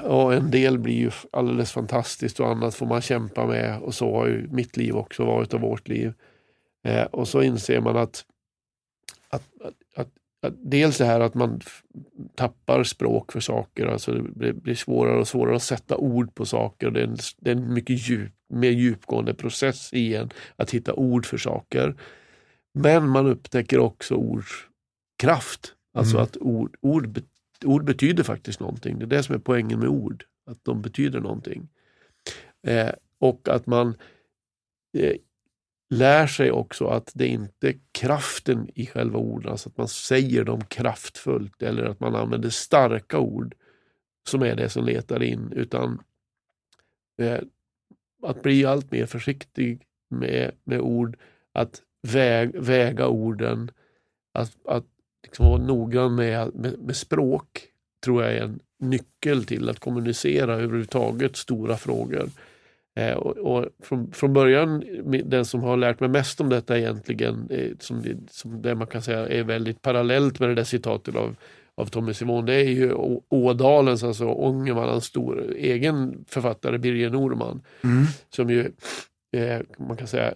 [0.03, 4.15] och en del blir ju alldeles fantastiskt och annat får man kämpa med och så
[4.15, 6.13] har ju mitt liv också varit och vårt liv.
[6.87, 8.25] Eh, och så inser man att,
[9.29, 10.09] att, att, att,
[10.41, 11.61] att dels det här att man
[12.35, 16.45] tappar språk för saker, alltså det blir, blir svårare och svårare att sätta ord på
[16.45, 16.91] saker.
[16.91, 20.93] Det är en, det är en mycket djup, mer djupgående process i en att hitta
[20.93, 21.95] ord för saker.
[22.73, 24.67] Men man upptäcker också ords
[25.19, 25.71] kraft.
[25.93, 26.23] Alltså Mm.
[26.23, 27.21] att ord, ord,
[27.65, 28.99] ord betyder faktiskt någonting.
[28.99, 30.25] Det är det som är poängen med ord.
[30.45, 31.69] Att de betyder någonting.
[32.67, 33.97] Eh, och att man
[34.97, 35.15] eh,
[35.89, 40.43] lär sig också att det inte är kraften i själva orden, alltså att man säger
[40.43, 43.55] dem kraftfullt eller att man använder starka ord
[44.27, 46.01] som är det som letar in, utan
[47.21, 47.39] eh,
[48.23, 51.17] att bli allt mer försiktig med, med ord,
[51.51, 53.71] att väg, väga orden,
[54.33, 54.85] att, att
[55.25, 57.63] liksom vara noggrann med, med, med språk
[58.05, 62.29] tror jag är en nyckel till att kommunicera överhuvudtaget stora frågor.
[62.95, 64.83] Eh, och, och från, från början,
[65.25, 69.01] den som har lärt mig mest om detta egentligen, eh, som, som det man kan
[69.01, 71.35] säga är väldigt parallellt med det där citatet av,
[71.75, 77.61] av Tommy Simon, det är ju Å- Ådalens, alltså Ångermanlands stor, egen författare Birger Norman,
[77.83, 78.05] mm.
[78.29, 78.71] som ju,
[79.35, 80.33] eh, man kan säga,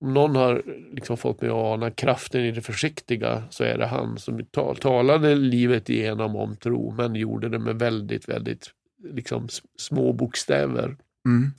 [0.00, 0.62] om någon har
[0.92, 4.76] liksom fått mig att ana kraften i det försiktiga så är det han som tal,
[4.76, 8.70] talade livet igenom om tro men gjorde det med väldigt, väldigt
[9.04, 10.96] liksom, små bokstäver.
[11.26, 11.50] Mm.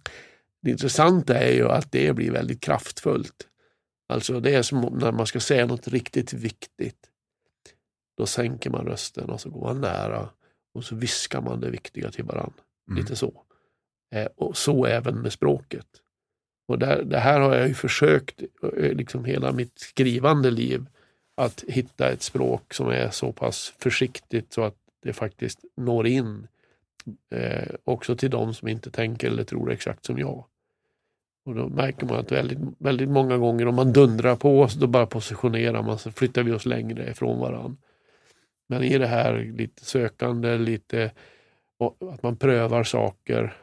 [0.61, 3.47] Det intressanta är ju att det blir väldigt kraftfullt.
[4.09, 7.09] Alltså det är som om när man ska säga något riktigt viktigt.
[8.17, 10.29] Då sänker man rösten och så går man nära
[10.73, 12.63] och så viskar man det viktiga till varandra.
[12.89, 12.99] Mm.
[13.01, 13.43] Lite så.
[14.15, 15.87] Eh, och så även med språket.
[16.67, 18.41] Och där, det här har jag ju försökt
[18.77, 20.85] eh, liksom hela mitt skrivande liv
[21.35, 26.47] att hitta ett språk som är så pass försiktigt så att det faktiskt når in
[27.31, 30.45] eh, också till de som inte tänker eller tror exakt som jag.
[31.45, 34.87] Och då märker man att väldigt, väldigt många gånger om man dundrar på oss, då
[34.87, 37.77] bara positionerar man så flyttar vi oss längre ifrån varandra.
[38.67, 41.11] Men i det här lite sökande, lite
[41.77, 43.57] och att man prövar saker.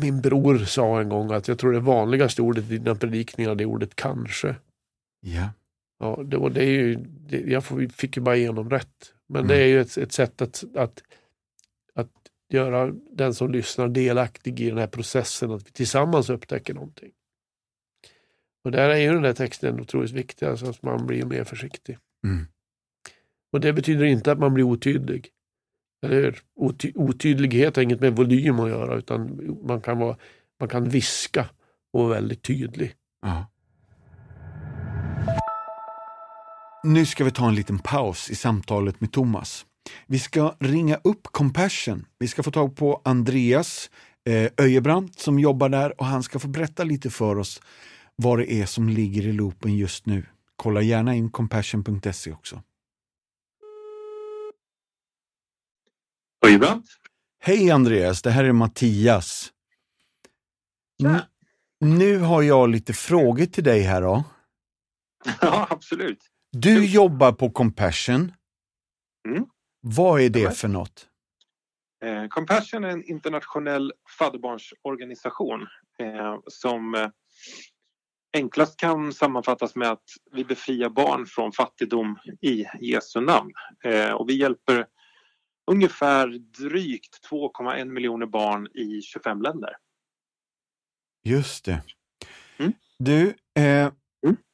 [0.00, 3.64] Min bror sa en gång att jag tror det vanligaste ordet i dina predikningar det
[3.64, 4.56] är ordet kanske.
[5.20, 5.50] Ja.
[5.98, 6.94] Ja, det, och det är ju,
[7.28, 9.12] det, jag fick ju bara igenom rätt.
[9.28, 9.48] Men Mm.
[9.48, 11.02] det är ju ett, ett sätt att, att,
[11.94, 12.10] att
[12.48, 17.12] göra den som lyssnar delaktig i den här processen, att vi tillsammans upptäcker någonting.
[18.64, 21.98] Och där är ju den där texten otroligt viktig, alltså att man blir mer försiktig.
[22.24, 22.46] Mm.
[23.52, 25.28] Och det betyder inte att man blir otydlig.
[26.02, 26.38] Eller?
[26.56, 30.16] Oty otydlighet har inget med volym att göra, utan man kan, vara,
[30.60, 31.48] man kan viska
[31.92, 32.94] och vara väldigt tydlig.
[33.26, 33.46] Aha.
[36.84, 39.66] Nu ska vi ta en liten paus i samtalet med Thomas.
[40.06, 42.04] Vi ska ringa upp Compassion.
[42.18, 43.90] Vi ska få tag på Andreas
[44.28, 47.60] eh, Öjebrant som jobbar där och han ska få berätta lite för oss
[48.16, 50.26] vad det är som ligger i loopen just nu.
[50.56, 52.62] Kolla gärna in compassion.se också.
[57.38, 59.52] Hej Andreas, det här är Mattias.
[61.04, 61.20] N-
[61.80, 64.24] nu har jag lite frågor till dig här då.
[65.40, 66.18] Ja, absolut.
[66.52, 68.32] Du jobbar på Compassion.
[69.28, 69.44] Mm.
[69.80, 71.08] Vad är det för något?
[72.04, 75.60] Eh, Compassion är en internationell fadderbarnsorganisation
[75.98, 77.08] eh, som eh,
[78.36, 83.50] enklast kan sammanfattas med att vi befriar barn från fattigdom i Jesu namn.
[83.84, 84.86] Eh, och vi hjälper
[85.66, 89.70] ungefär drygt 2,1 miljoner barn i 25 länder.
[91.24, 91.82] Just det.
[92.58, 92.72] Mm.
[92.98, 93.90] Du, eh,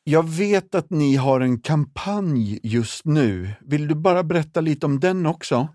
[0.05, 3.48] jag vet att ni har en kampanj just nu.
[3.61, 5.68] Vill du bara berätta lite om den också?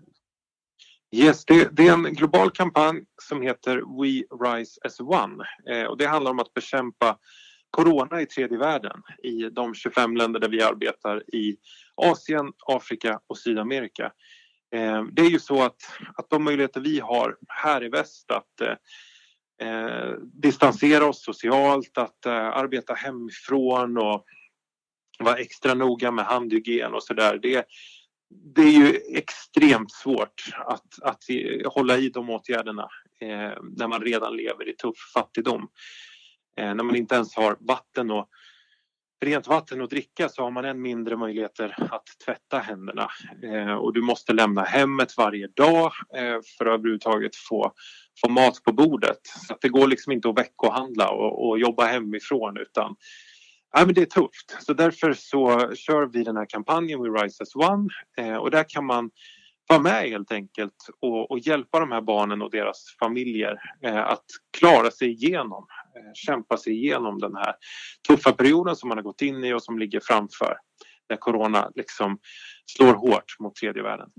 [1.16, 5.44] Yes, det, det är en global kampanj som heter We Rise as One.
[5.70, 7.18] Eh, och det handlar om att bekämpa
[7.70, 11.56] corona i tredje världen i de 25 länder där vi arbetar i
[11.94, 14.12] Asien, Afrika och Sydamerika.
[14.74, 15.76] Eh, det är ju så att,
[16.14, 18.60] att de möjligheter vi har här i väst att
[19.62, 24.24] eh, distansera oss socialt, att eh, arbeta hemifrån och
[25.18, 27.38] vara extra noga med handhygien och sådär.
[27.42, 27.66] Det,
[28.54, 31.24] det är ju extremt svårt att, att
[31.66, 32.88] hålla i de åtgärderna
[33.20, 35.68] eh, när man redan lever i tuff fattigdom.
[36.58, 38.28] Eh, när man inte ens har vatten och
[39.24, 43.08] rent vatten att dricka så har man än mindre möjligheter att tvätta händerna.
[43.42, 47.72] Eh, och du måste lämna hemmet varje dag eh, för att överhuvudtaget få,
[48.24, 49.20] få mat på bordet.
[49.46, 52.96] Så att det går liksom inte att veckohandla och, och jobba hemifrån utan
[53.72, 54.56] Ja, men det är tufft.
[54.60, 58.64] Så därför så kör vi den här kampanjen We Rise as One eh, och där
[58.68, 59.10] kan man
[59.68, 64.24] vara med helt enkelt och, och hjälpa de här barnen och deras familjer eh, att
[64.58, 65.66] klara sig igenom,
[66.14, 67.54] kämpa sig igenom den här
[68.08, 70.56] tuffa perioden som man har gått in i och som ligger framför
[71.08, 72.18] när corona liksom
[72.66, 74.10] slår hårt mot tredje världen.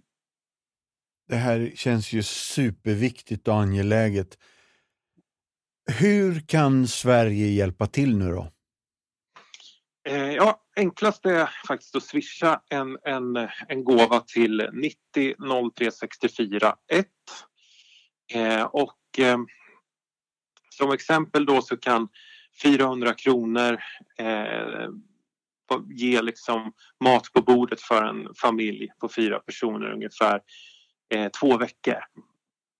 [1.27, 4.37] Det här känns ju superviktigt och angeläget.
[5.99, 8.51] Hur kan Sverige hjälpa till nu då?
[10.09, 16.75] Eh, ja, enklast är faktiskt att swisha en, en, en gåva till 90 03 64
[16.91, 17.07] 1.
[18.33, 19.37] Eh, och eh,
[20.79, 22.07] som exempel då så kan
[22.63, 23.79] 400 kronor
[24.19, 24.89] eh,
[25.89, 30.41] ge liksom mat på bordet för en familj på fyra personer ungefär
[31.13, 31.99] eh, två veckor.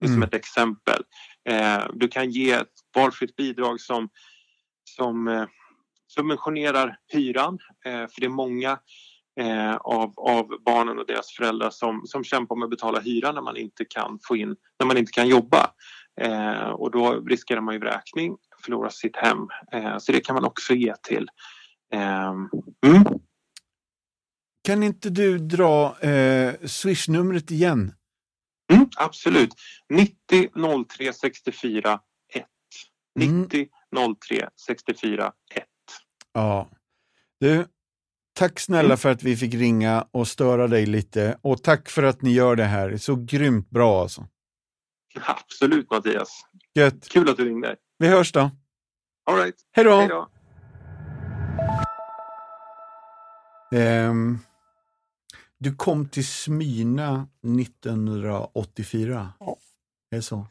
[0.01, 0.23] Är Som Mm.
[0.23, 1.03] ett exempel.
[1.49, 4.09] Eh, du kan ge ett valfritt bidrag som,
[4.83, 5.45] som eh,
[6.07, 7.59] subventionerar hyran.
[7.85, 8.79] Eh, för det är många
[9.39, 13.41] eh, av, av barnen och deras föräldrar som, som kämpar med att betala hyran när
[13.41, 15.71] man inte kan få in, när man inte kan jobba.
[16.19, 19.47] Eh, och då riskerar man ju vräkning, förlora sitt hem.
[19.73, 21.27] Eh, så det kan man också ge till.
[21.93, 22.33] Eh,
[22.85, 23.03] mm.
[24.63, 27.93] Kan inte du dra eh, swishnumret igen?
[28.73, 29.53] Mm, absolut.
[29.89, 30.15] 90
[30.97, 31.99] 03 64
[32.33, 32.45] 1.
[33.21, 33.41] Mm.
[33.41, 33.67] 90
[34.27, 35.63] 03 64 1.
[36.33, 36.69] Ja.
[37.39, 37.65] Du,
[38.33, 38.97] tack snälla Mm.
[38.97, 42.55] för att vi fick ringa och störa dig lite och tack för att ni gör
[42.55, 42.89] det här.
[42.89, 44.27] Det är så grymt bra alltså.
[45.15, 46.45] Absolut Mattias.
[46.75, 47.09] Gött.
[47.09, 47.75] Kul att du ringde.
[47.97, 48.51] Vi hörs då.
[49.25, 49.55] All right.
[49.71, 49.95] Hej då!
[49.99, 50.29] Hej då.
[53.71, 54.39] Ehm,
[55.57, 57.27] du kom till Smyna
[57.59, 59.33] 1984.
[59.39, 59.57] Ja.
[60.11, 60.45] Det är så.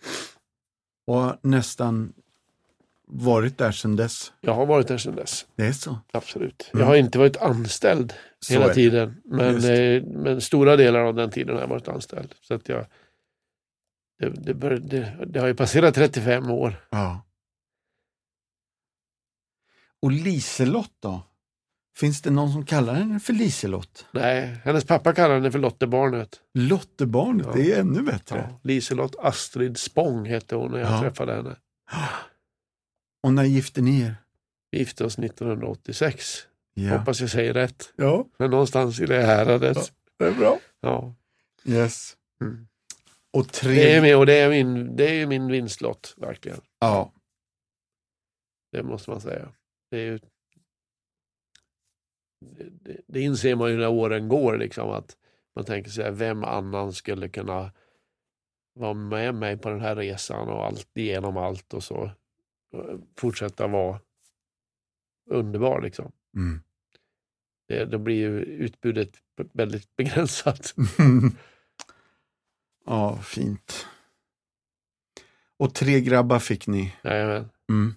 [1.07, 2.13] Och nästan
[3.11, 4.33] varit där sedan dess.
[4.41, 5.99] Jag har varit där sedan dess, Det är så.
[6.13, 6.71] absolut.
[6.73, 6.81] Mm.
[6.81, 11.31] Jag har inte varit anställd så hela tiden, men, eh, men stora delar av den
[11.31, 12.35] tiden har jag varit anställd.
[12.41, 12.87] Så att jag,
[14.19, 16.87] det, det, bör, det, det har ju passerat 35 år.
[16.91, 17.25] Ja.
[20.03, 21.23] Och Liselott då?
[21.97, 24.07] Finns det någon som kallar henne för Liselott?
[24.13, 26.41] Nej, hennes pappa kallar henne för Lottebarnet.
[26.55, 27.53] Lottebarnet, Ja.
[27.53, 28.49] det är ännu bättre.
[28.51, 31.01] Ja, Liselott Astrid Spång hette hon när jag Ja.
[31.01, 31.57] träffade henne.
[33.23, 34.15] Och när gifte ni er?
[34.71, 36.47] Vi gifte oss 1986.
[36.75, 36.99] Ja.
[36.99, 37.93] Hoppas jag säger rätt.
[37.97, 39.93] ja, Men någonstans i det häradet.
[40.19, 40.59] det är bra.
[40.81, 41.15] Ja.
[41.65, 42.17] Yes.
[42.41, 42.68] Mm.
[43.31, 43.75] Och tre...
[43.75, 46.61] Det är min, och det är min, det är min vinstlott, verkligen.
[46.79, 47.13] Ja,
[48.73, 49.53] Det måste man säga.
[49.91, 50.19] Det, ju,
[52.41, 55.17] det, det, inser man ju när åren går, liksom, att
[55.57, 57.73] man tänker sig vem annan skulle kunna
[58.75, 62.11] vara med mig på den här resan och allt, igenom allt och så
[63.17, 64.01] fortsätta vara
[65.31, 65.83] underbar.
[65.83, 66.13] Liksom.
[66.37, 66.63] mm.
[67.69, 69.11] Det, då blir ju utbudet
[69.53, 70.75] väldigt begränsat.
[72.89, 73.87] ja fint.
[75.59, 76.95] Och tre grabbar fick ni.
[77.05, 77.49] Jajamän.
[77.71, 77.95] Mm.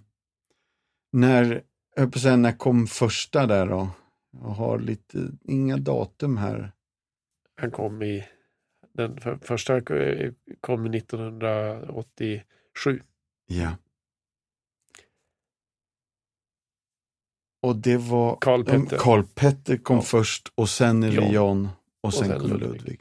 [1.11, 1.63] När,
[1.95, 3.89] jag på säga, när kom första där då?
[4.31, 6.71] Jag har lite, inga datum här.
[7.55, 8.27] Han kom i
[8.93, 9.81] den för, första
[10.61, 13.01] kom 1987.
[13.47, 13.75] Ja.
[17.61, 18.37] Och det var...
[18.41, 18.97] Karl Petter.
[18.97, 20.01] Karl Petter kom Ja.
[20.01, 21.31] först och sen är det Ja.
[21.31, 21.71] Jan och
[22.07, 22.81] Och sen, sen kommer Ludvig.
[22.81, 22.99] Ludvig.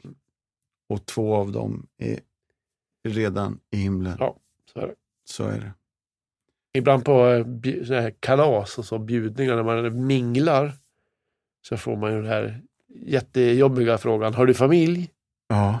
[0.91, 2.19] Och två av dem är
[3.07, 4.17] redan i himlen.
[4.19, 4.37] Ja.
[4.73, 4.95] Så är det.
[5.25, 5.73] Så är det.
[6.73, 10.73] Ibland på eh, kalas och så bjudningar när man minglar
[11.61, 14.33] så får man ju den här jättejobbiga frågan.
[14.33, 15.11] Har du familj?
[15.47, 15.79] Ja.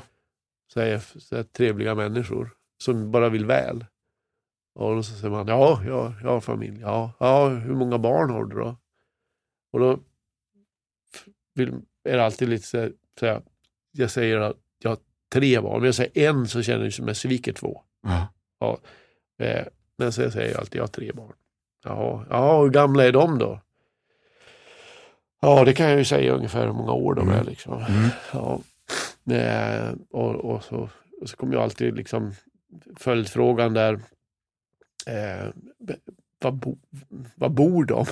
[0.73, 3.85] Säger så här trevliga människor som bara vill väl.
[4.75, 6.79] Och då så säger man ja, ja, jag har familj.
[6.81, 8.77] Ja, ja, hur många barn har du då?
[9.71, 9.99] Och då
[11.53, 12.77] vill, är det alltid lite så
[13.25, 13.41] här,
[13.91, 14.53] jag säger
[15.31, 17.81] tre barn, men jag säger en så känner jag som jag sviker två.
[18.59, 18.77] ja.
[19.39, 19.65] Eh,
[19.97, 21.33] men så säger jag alltid jag har tre barn.
[21.83, 23.61] Jaha, ja, hur gamla är de då?
[25.41, 27.33] Ja, det kan jag ju säga ungefär hur många år de är.
[27.33, 27.45] Mm.
[27.45, 27.73] Liksom.
[27.73, 28.09] Mm.
[28.33, 28.61] Ja.
[29.35, 30.89] Eh, och, och, så,
[31.21, 32.33] och så kommer ju alltid liksom
[32.99, 33.99] följdfrågan där.
[35.07, 35.47] Eh,
[36.39, 36.77] vad, bo,
[37.35, 38.05] vad bor de?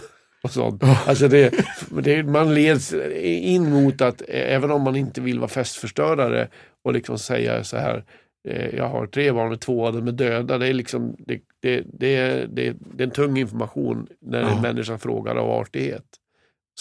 [0.44, 0.84] Och sånt.
[0.84, 1.54] Alltså det,
[2.04, 6.48] det, man leds in mot att eh, även om man inte vill vara festförstörare
[6.84, 8.04] och liksom säga så här
[8.48, 10.58] eh, jag har tre barn och två av dem är döda.
[10.58, 14.50] Det är, liksom, det, det, det, det, det är en tung information när Ja.
[14.50, 16.06] en människa frågar av artighet.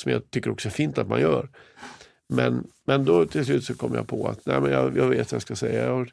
[0.00, 1.48] Som jag tycker också är fint att man gör.
[2.28, 5.32] Men, men då till slut så kom jag på att nej, men jag, jag vet
[5.32, 5.84] vad jag ska säga.
[5.84, 6.08] Jag har,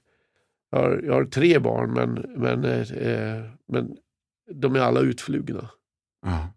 [0.72, 3.98] jag har, jag har tre barn men, men, eh, men
[4.52, 5.70] de är alla utflugna.
[6.26, 6.48] Ja.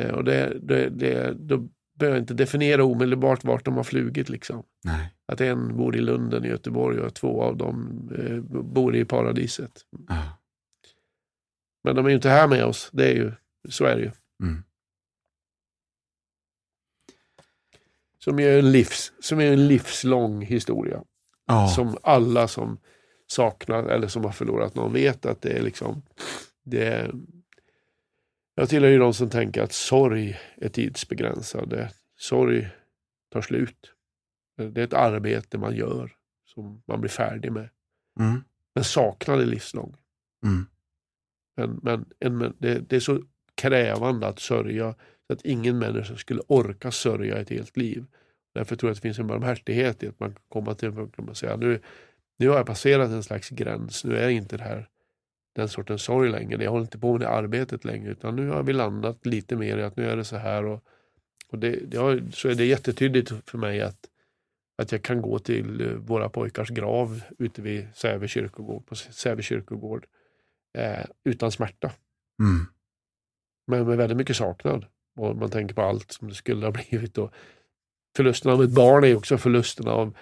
[0.00, 4.28] Eh, och det, det, det, då behöver jag inte definiera omedelbart vart de har flugit.
[4.28, 4.62] Liksom.
[4.84, 5.14] Nej.
[5.26, 9.72] Att en bor i Lunden i Göteborg och två av dem eh, bor i paradiset.
[10.08, 10.38] Ja.
[11.84, 12.90] Men de är ju inte här med oss.
[12.92, 13.32] Det är ju,
[13.68, 14.10] så är det ju.
[14.42, 14.62] Mm.
[18.18, 21.02] Som är en, livs, som är en livslång historia.
[21.46, 21.68] Ja.
[21.68, 22.78] Som alla som
[23.26, 26.02] saknar eller som har förlorat någon vet att det är liksom
[26.62, 27.12] det är,
[28.60, 31.88] Jag tillhör ju de som tänker att sorg är tidsbegränsad.
[32.16, 32.70] Sorg
[33.32, 33.92] tar slut.
[34.56, 36.12] Det är ett arbete man gör
[36.46, 37.68] som man blir färdig med.
[38.20, 38.44] Mm.
[38.74, 39.96] Men saknad är livslång.
[40.44, 40.66] Mm.
[41.56, 43.22] Men, men, en, men det, det är så
[43.54, 44.94] krävande att sörja
[45.26, 48.04] så att ingen människa skulle orka sörja ett helt liv.
[48.54, 50.94] Därför tror jag att det finns en barmhärtighet i att man kan komma till en
[50.94, 51.80] punkt där man säger nu,
[52.38, 54.04] nu har jag passerat en slags gräns.
[54.04, 54.88] Nu är inte det här
[55.52, 56.64] den sortens sorg längre.
[56.64, 59.78] Jag håller inte på med det arbetet längre utan nu har vi landat lite mer
[59.78, 60.64] i att nu är det så här.
[60.64, 60.84] Och,
[61.48, 64.08] och det, det har, så är det jättetydligt för mig att,
[64.78, 69.42] att jag kan gå till eh, våra pojkars grav ute vid Säve kyrkogård, på Säve
[69.42, 70.06] kyrkogård
[70.78, 71.92] eh, utan smärta.
[72.42, 72.66] Mm.
[73.66, 74.86] Men med väldigt mycket saknad.
[75.16, 77.18] Och man tänker på allt som det skulle ha blivit.
[77.18, 77.32] Och
[78.16, 80.16] förlusten av ett barn är också förlusten av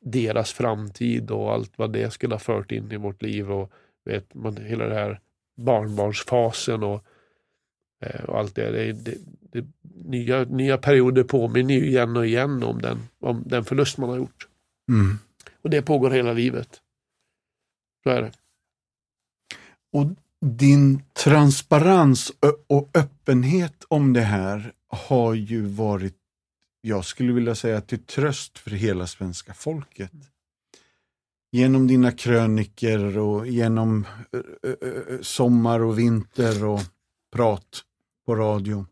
[0.00, 3.52] deras framtid och allt vad det skulle ha fört in i vårt liv.
[3.52, 3.72] Och
[4.10, 5.20] vet, man, hela det här
[5.56, 7.04] barnbarnsfasen och,
[8.00, 8.70] eh, och allt det.
[8.70, 9.18] det, det,
[9.52, 9.66] det
[10.04, 14.16] nya, nya perioder påminner ju igen och igen om den, om den förlust man har
[14.16, 14.48] gjort.
[14.88, 15.18] Mm.
[15.62, 16.80] Och det pågår hela livet.
[18.02, 18.32] Så är det.
[19.92, 20.06] Och
[20.40, 22.32] din transparens
[22.66, 26.16] och öppenhet om det här har ju varit,
[26.80, 30.12] jag skulle vilja säga till tröst för hela svenska folket.
[31.52, 36.80] Genom dina kröniker och genom ö, ö, ö, sommar och vinter och
[37.32, 37.84] prat
[38.26, 38.86] på radio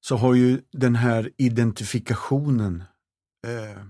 [0.00, 2.84] så har ju den här identifikationen
[3.46, 3.82] eh,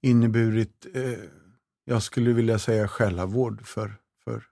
[0.00, 1.18] inneburit eh,
[1.84, 4.44] jag skulle vilja säga själavård för, för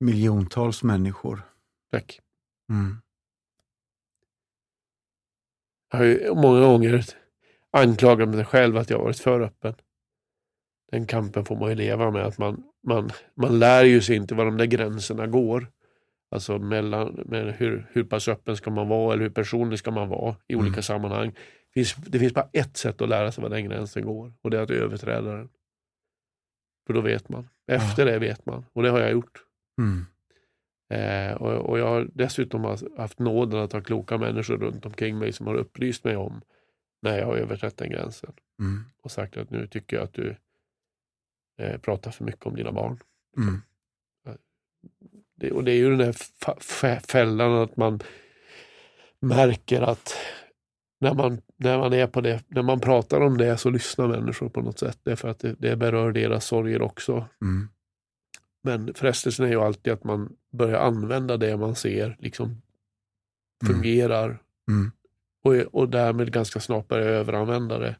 [0.00, 1.42] miljontals människor.
[1.90, 2.20] Tack.
[2.68, 2.96] Mm.
[5.90, 7.06] Jag har ju många gånger
[7.72, 9.74] anklagat mig själv att jag varit för öppen.
[10.92, 12.22] Den kampen får man ju leva med.
[12.22, 15.66] att Man, man, man lär ju sig inte var de där gränserna går.
[16.30, 20.08] Alltså mellan, med hur, hur pass öppen ska man vara eller hur personlig ska man
[20.08, 20.82] vara i olika Mm.
[20.82, 21.30] sammanhang.
[21.30, 24.50] Det finns, det finns bara ett sätt att lära sig var den gränsen går och
[24.50, 25.48] det är att överträda den.
[26.86, 27.48] För då vet man.
[27.66, 29.44] Efter det vet man och det har jag gjort.
[29.78, 30.06] Mm.
[30.92, 35.32] Eh, och, och jag har dessutom haft nåden att ha kloka människor runt omkring mig
[35.32, 36.40] som har upplyst mig om
[37.02, 38.32] när jag har överträtt den gränsen.
[38.58, 38.84] Mm.
[39.02, 40.36] Och sagt att nu tycker jag att du
[41.58, 42.98] eh, pratar för mycket om dina barn.
[43.36, 43.62] Mm.
[45.36, 48.00] Det, och det är ju den här fällan att man
[49.20, 50.16] märker att
[51.00, 54.48] när man, när man är på det, när man pratar om det så lyssnar människor
[54.48, 54.98] på något sätt.
[55.02, 57.26] Därför att det, det berör deras sorger också.
[57.42, 57.68] Mm.
[58.62, 62.62] Men frestelsen är ju alltid att man börjar använda det man ser, liksom
[63.66, 64.92] fungerar Mm.
[65.44, 67.96] Och, och därmed ganska snart börjar överanvända det.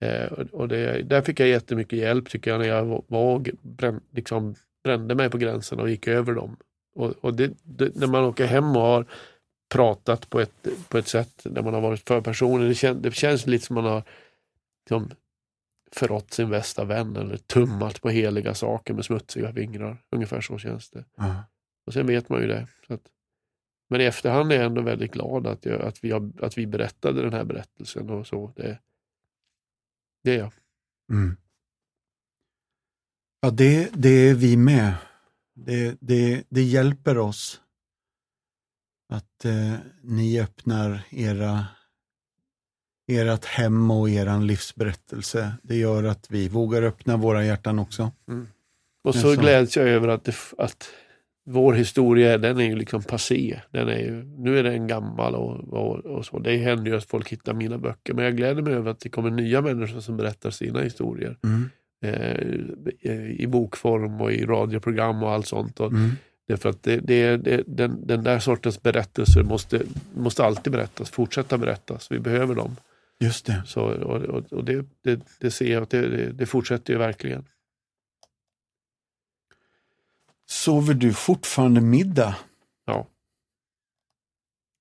[0.00, 4.54] Eh, och- det, där fick jag jättemycket hjälp tycker jag när jag var, brän, liksom,
[4.84, 6.56] brände mig på gränserna och gick över dem.
[6.94, 9.06] Och, och det, det, när man åker hem och har
[9.74, 13.14] pratat på ett, på ett sätt där man har varit för personer, det, kän, det
[13.14, 14.02] känns lite som man har
[14.84, 15.10] liksom,
[15.92, 20.02] förrått sin bästa vän eller tummat på heliga saker med smutsiga fingrar.
[20.10, 21.04] Ungefär så känns det.
[21.16, 21.44] Ja.
[21.86, 22.66] Och sen vet man ju det.
[22.86, 23.00] Så att,
[23.88, 26.66] men i efterhand är jag ändå väldigt glad att, jag, att, vi, har, att vi
[26.66, 28.52] berättade den här berättelsen och så.
[28.56, 28.78] Det,
[30.22, 30.52] det är jag.
[31.10, 31.36] Mm.
[33.40, 34.94] Ja, det, det är vi med.
[35.54, 37.60] Det, det, det hjälper oss
[39.08, 41.66] att eh, ni öppnar era,
[43.06, 45.52] ert hem och eran livsberättelse.
[45.62, 48.12] Det gör att vi vågar öppna våra hjärtan också.
[49.02, 49.40] Och så Jaså.
[49.40, 50.90] gläds jag över att, det, att
[51.46, 53.60] vår historia den är ju liksom passé.
[53.70, 56.38] Den är ju, nu är den gammal och, och, och så.
[56.38, 58.14] Det händer ju att folk hittar mina böcker.
[58.14, 61.38] Men jag gläder mig över att det kommer nya människor som berättar sina historier.
[61.44, 61.70] Mm.
[63.00, 65.80] Eh, I bokform och i radioprogram och allt sånt.
[65.80, 66.10] Och Mm.
[66.48, 69.82] Därför att det, det, det, den, den där sortens berättelser måste,
[70.14, 72.12] måste alltid berättas, fortsätta berättas.
[72.12, 72.76] Vi behöver dem.
[73.20, 73.62] Just det.
[73.66, 74.22] Så, och
[74.52, 77.44] och, det, det, det ser jag att det, det, det fortsätter ju verkligen.
[80.46, 82.36] Sover du fortfarande middag?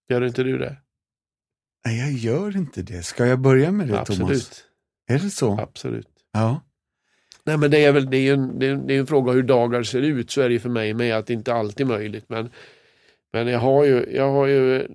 [0.10, 0.78] Gör inte du det?
[1.86, 3.04] Nej, jag gör inte det.
[3.04, 4.10] Ska jag börja med det, Thomas?
[4.10, 4.66] Absolut.
[5.08, 5.60] Är det så?
[5.60, 6.08] Absolut.
[6.32, 6.62] Ja.
[7.44, 9.44] Nej, men det är väl det är en, det är, det är en fråga hur
[9.44, 10.32] dagar ser ut.
[10.32, 12.30] Så är det för mig med att det inte alltid är möjligt.
[12.30, 12.50] Men,
[13.34, 14.88] men jag har ju, jag har ju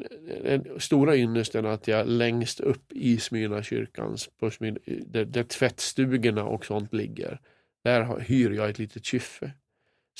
[0.45, 6.67] den stora ynnesten att jag längst upp i Smyrnakyrkans, på Smyrna, där, där tvättstugorna och
[6.67, 7.41] sånt ligger,
[7.85, 9.53] där hyr jag ett litet kyffe.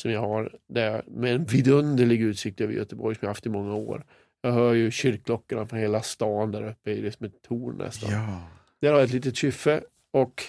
[0.01, 3.75] Som jag har där, med en vidunderlig utsikt över Göteborg som jag haft i många
[3.75, 4.05] år.
[4.41, 8.11] Jag hör ju kyrkklockorna från hela stan där uppe, det är som ett torn nästan.
[8.13, 8.43] ja.
[8.81, 10.43] Där har jag ett litet kyffe och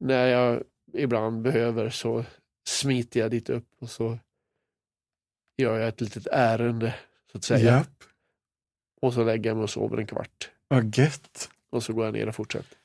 [0.00, 2.24] när jag ibland behöver så
[2.68, 4.18] smiter jag dit upp och så
[5.56, 6.94] gör jag ett litet ärende
[7.32, 7.76] så att säga.
[7.76, 8.04] Japp.
[9.00, 10.50] Och så lägger jag mig och sover en kvart.
[10.68, 11.50] Vad gött.
[11.70, 12.78] Och så går jag ner och fortsätter.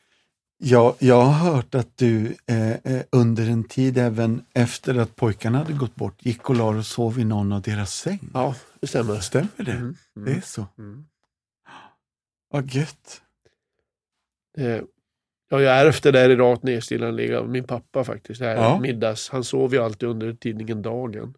[0.63, 5.57] Ja, jag har hört att du eh, eh, under en tid, även efter att pojkarna
[5.57, 8.19] hade gått bort, gick och la och sov i någon av deras säng.
[8.33, 9.15] Ja, det stämmer.
[9.19, 9.71] Stämmer det?
[9.71, 10.65] Mm, Det är mm, så.
[10.77, 11.05] mm.
[12.51, 13.21] Vad gött.
[14.57, 14.81] Eh,
[15.53, 18.39] Ja, jag ärvde det där i rakt nedstigande av min pappa faktiskt.
[18.39, 18.79] Det här Ja.
[18.79, 19.29] middags.
[19.29, 21.33] Han sov ju alltid under tidningen Dagen.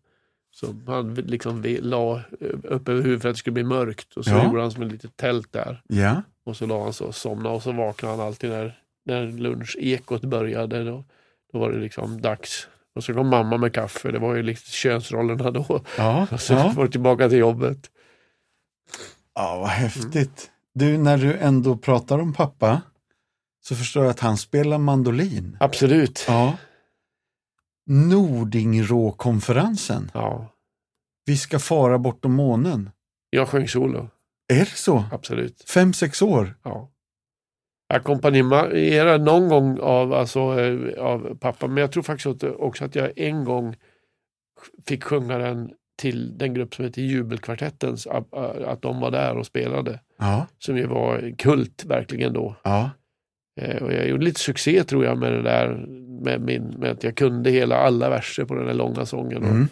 [0.52, 2.24] Så han liksom la eh,
[2.64, 4.14] upp över huvudet för att det skulle bli mörkt.
[4.18, 4.46] Och så Ja.
[4.46, 5.82] gjorde han som ett litet tält där.
[5.88, 9.26] Ja, Och så la han så och somnade och så vaknade han alltid när, när
[9.28, 10.84] lunchekot började.
[10.84, 11.04] Då,
[11.54, 12.68] då var det liksom dags.
[12.96, 14.12] Och så kom mamma med kaffe.
[14.12, 15.84] Det var ju liksom könsrollerna då.
[15.98, 16.74] ja, Och så ja.
[16.76, 17.90] var det tillbaka till jobbet.
[19.36, 20.52] ja vad häftigt.
[20.74, 22.82] Du, när du ändå pratar om pappa
[23.62, 25.58] så förstår jag att han spelar mandolin.
[25.60, 26.26] Absolut.
[26.28, 26.58] Ja.
[27.90, 30.12] Nordingråkonferensen.
[30.14, 30.50] Ja.
[31.26, 32.90] Vi ska fara bortom månen.
[33.30, 34.10] Jag sjöng solo.
[34.48, 35.04] Är det så?
[35.12, 35.70] Absolut.
[35.70, 36.56] Fem, sex år?
[36.64, 36.90] Ja.
[37.96, 43.12] Ackompanjerad någon gång av, alltså, eh, av pappa, men jag tror faktiskt också att jag
[43.16, 43.76] en gång
[44.88, 50.00] fick sjunga den till den grupp som heter Jubelkvartettens, att, de var där och spelade.
[50.20, 50.48] Ja.
[50.60, 52.56] Som ju var kult verkligen då.
[52.64, 52.90] Ja.
[53.62, 55.86] Eh, Och jag gjorde lite succé tror jag med det där,
[56.24, 59.44] med, min, med att jag kunde hela alla verser på den där långa sången.
[59.44, 59.68] Mm.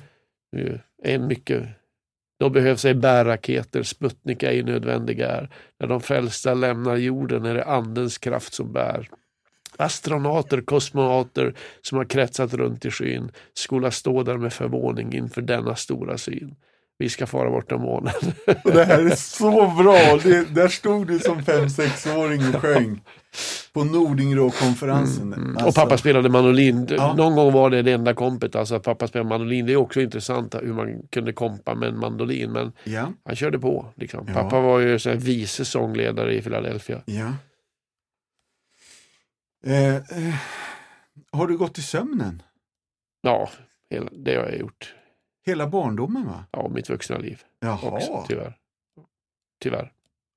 [0.54, 1.64] Och, en mycket
[2.42, 5.50] då behövs ej bärraketer, Sputnik ej nödvändiga är.
[5.80, 9.10] När de frälsta lämnar jorden är det andens kraft som bär.
[9.78, 15.76] Astronauter, kosmonauter som har kretsat runt i skyn skola stå där med förvåning inför denna
[15.76, 16.56] stora syn.
[17.02, 18.14] Vi ska fara bortom månen.
[18.64, 20.20] Det här är så bra!
[20.24, 23.02] Det, där stod du som fem, sexåring och sjöng
[23.74, 25.34] på Nordingråkonferensen.
[25.34, 25.49] Mm.
[25.58, 26.88] Alltså, Och pappa spelade mandolin.
[26.89, 27.14] Ja.
[27.14, 29.66] Någon gång var det det enda kompet, alltså att pappa spelade mandolin.
[29.66, 32.52] Det är också intressant hur man kunde kompa med en mandolin.
[32.52, 33.86] Men Ja, han körde på.
[33.95, 34.26] Liksom.
[34.28, 34.34] Ja.
[34.34, 37.02] Pappa var ju så här vice sångledare i Philadelphia.
[37.06, 37.34] ja.
[39.66, 40.02] Eh, eh,
[41.32, 42.41] har du gått i sömnen?
[43.22, 43.49] Ja,
[44.12, 44.95] det har jag gjort.
[45.46, 46.46] Hela barndomen va?
[46.52, 48.26] Ja, mitt vuxna liv också, Jaha.
[48.28, 48.58] tyvärr.
[49.62, 49.92] Tyvärr.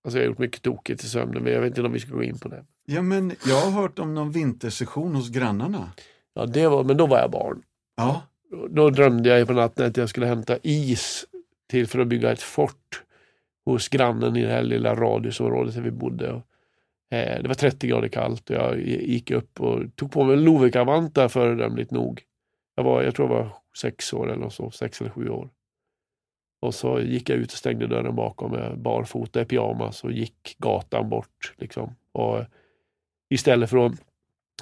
[0.05, 2.15] Alltså jag har gjort mycket tokigt i sömnen, men jag vet inte om vi ska
[2.15, 2.65] gå in på det.
[2.87, 5.93] Ja, men jag har hört om någon vintersession hos grannarna.
[6.35, 7.63] Ja, det var, men då var jag barn.
[7.97, 8.23] Ja,
[8.71, 11.25] Då drömde jag på natten att jag skulle hämta is
[11.71, 13.03] till för att bygga ett fort
[13.65, 16.33] hos grannen i det här lilla radhusområdet där vi bodde.
[16.33, 16.43] Och,
[17.17, 20.45] eh, det var 30 grader kallt och jag gick upp och tog på mig en
[20.45, 22.23] Lovikkavantar föredömligt nog.
[22.75, 25.51] Jag, var, jag tror jag var sex år eller så, sex eller sju år.
[26.63, 30.57] Och så gick jag ut och stängde dörren bakom mig barfota i pyjamas och gick
[30.59, 31.55] gatan bort.
[31.57, 31.95] Liksom.
[32.13, 32.45] Och
[33.31, 33.93] istället för att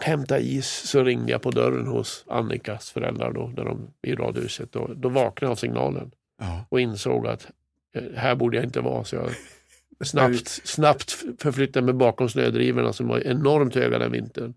[0.01, 4.73] hämta is så ringde jag på dörren hos Annikas föräldrar då, där de, i radhuset.
[4.73, 6.65] Då, då vaknade jag av signalen Ja.
[6.69, 7.51] och insåg att
[7.95, 9.05] eh, här borde jag inte vara.
[9.05, 9.31] Så jag
[10.07, 14.55] snabbt, snabbt förflyttade mig bakom snödrivorna som var enormt höga den vintern.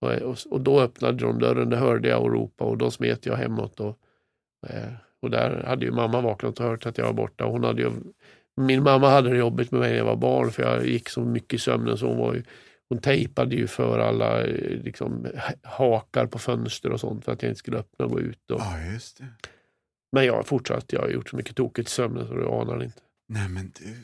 [0.00, 3.36] Och, och, då öppnade de dörren, det hörde jag och ropa och då smet jag
[3.36, 3.80] hemåt.
[3.80, 3.98] Och,
[4.68, 4.92] eh,
[5.22, 7.44] och där hade ju mamma vaknat och hört att jag var borta.
[7.44, 7.90] Hon hade ju,
[8.56, 11.20] min mamma hade det jobbigt med mig när jag var barn för jag gick så
[11.20, 12.42] mycket i sömnen så hon var ju
[12.88, 15.26] hon tejpade ju för alla eh, liksom,
[15.62, 18.50] hakar på fönster och sånt för att jag inte skulle öppna och gå ut.
[18.50, 19.26] Och, ja, just det.
[20.12, 22.84] men jag har fortsatt, jag har gjort så mycket tokigt i sömnen så du anar
[22.84, 23.00] inte.
[23.28, 23.96] Nej men du.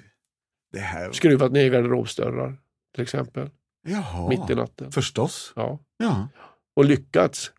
[0.72, 1.12] Det här...
[1.12, 2.56] Skruvat ner garderobsdörrar
[2.94, 3.50] till exempel,
[3.84, 4.28] Jaha.
[4.28, 4.92] mitt i natten.
[4.92, 5.52] Förstås.
[5.56, 5.78] Ja.
[5.98, 6.28] Ja.
[6.76, 7.50] Och lyckats.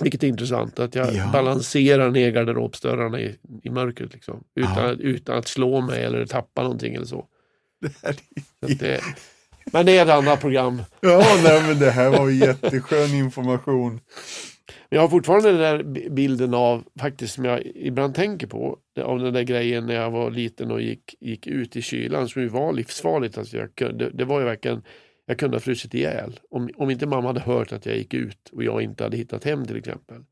[0.00, 1.30] Vilket är intressant, att jag Ja.
[1.32, 4.12] balanserar ner garderobsdörrarna i, i mörkret.
[4.14, 4.90] Liksom, utan, Ja.
[4.92, 7.26] utan att slå mig eller tappa någonting eller så.
[7.80, 8.12] Det är...
[8.68, 9.00] så det,
[9.72, 10.82] men det är ett annat program.
[11.00, 14.00] Ja, nej, men det här var jätteskön information.
[14.88, 19.18] Jag har fortfarande den där bi- bilden av, faktiskt som jag ibland tänker på, av
[19.18, 22.48] den där grejen när jag var liten och gick, gick ut i kylan som ju
[22.48, 23.38] var livsfarligt.
[23.38, 24.82] Alltså jag kunde, det var ju verkligen,
[25.26, 26.40] jag kunde ha frusit ihjäl.
[26.50, 29.44] Om, om inte mamma hade hört att jag gick ut och jag inte hade hittat
[29.44, 30.24] hem till exempel.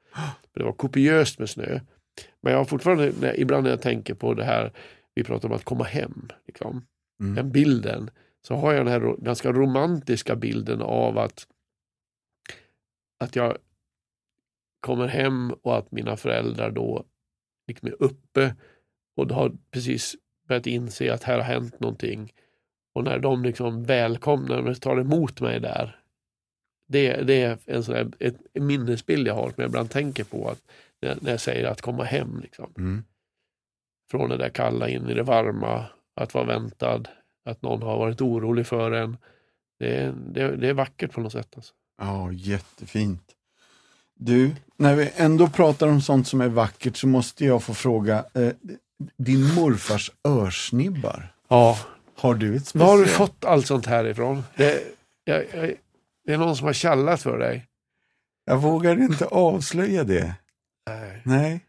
[0.52, 1.80] För det var kopiöst med snö.
[2.40, 4.72] Men jag har fortfarande, när, ibland när jag tänker på det här,
[5.14, 6.86] vi pratar om att komma hem, liksom,
[7.20, 7.34] Mm.
[7.34, 8.10] den bilden,
[8.42, 11.46] så har jag den här ganska romantiska bilden av att,
[13.24, 13.58] att jag
[14.80, 17.04] kommer hem och att mina föräldrar då
[17.66, 18.54] liksom är uppe
[19.16, 20.16] och har precis
[20.48, 22.32] börjat inse att här har hänt någonting.
[22.92, 25.96] Och när de liksom välkomnar och tar emot mig där.
[26.88, 30.48] Det, det är en sån här, ett, minnesbild jag har som jag ibland tänker på
[30.48, 30.60] att
[31.02, 32.40] när, när jag säger att komma hem.
[32.42, 32.72] Liksom.
[32.76, 33.04] Mm.
[34.10, 35.84] Från det där kalla in i det varma,
[36.14, 37.08] att vara väntad,
[37.44, 39.16] att någon har varit orolig för en.
[39.78, 41.52] Det är, det, det är vackert på något sätt.
[41.56, 41.74] Alltså.
[41.98, 43.36] Ja, jättefint.
[44.14, 48.24] Du, när vi ändå pratar om sånt som är vackert så måste jag få fråga.
[48.34, 48.52] Eh,
[49.16, 51.78] din morfars örsnibbar, Ja,
[52.20, 53.30] har du ett Var har du speciellt?
[53.30, 54.42] fått allt sånt här ifrån?
[54.56, 54.82] Det,
[55.24, 55.74] jag, jag,
[56.26, 57.66] det är någon som har kallat för dig.
[58.44, 60.34] Jag vågar inte avslöja det.
[60.90, 61.22] Nej.
[61.24, 61.60] Nej,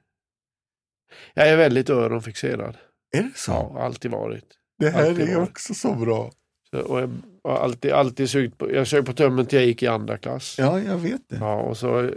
[1.34, 2.78] Jag är väldigt öronfixerad.
[3.18, 3.52] är det så?
[3.52, 4.46] Ja, alltid varit.
[4.80, 5.50] det här alltid är varit.
[5.50, 6.32] också så bra.
[6.70, 7.10] Så, och jag
[7.44, 10.56] har alltid, alltid sugit på, jag sög på tummen till jag gick i andra klass.
[10.60, 11.36] Ja, jag vet det.
[11.36, 12.12] Ja, och så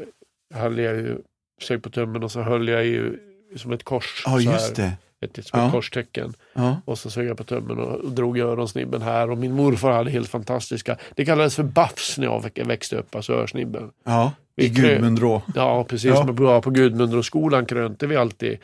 [0.55, 1.19] höll jag ju,
[1.63, 3.19] sög på tummen och så höll jag ju
[3.57, 4.23] som ett kors.
[4.27, 4.93] Ja, just det.
[5.25, 5.67] Ett, som Ja.
[5.67, 6.35] ett korstecken.
[6.55, 6.77] Ja.
[6.85, 9.31] Och så sög jag på tummen och, drog öronsnibben här.
[9.31, 13.15] Och min morfar hade helt fantastiska, det kallades för buffs när jag väx- växte upp,
[13.15, 13.91] alltså örsnibben.
[14.05, 15.43] ja, i Gudmundrå.
[15.55, 16.11] Ja, precis.
[16.39, 16.61] Ja.
[16.61, 18.59] På, Gudmundsskolan krönte vi alltid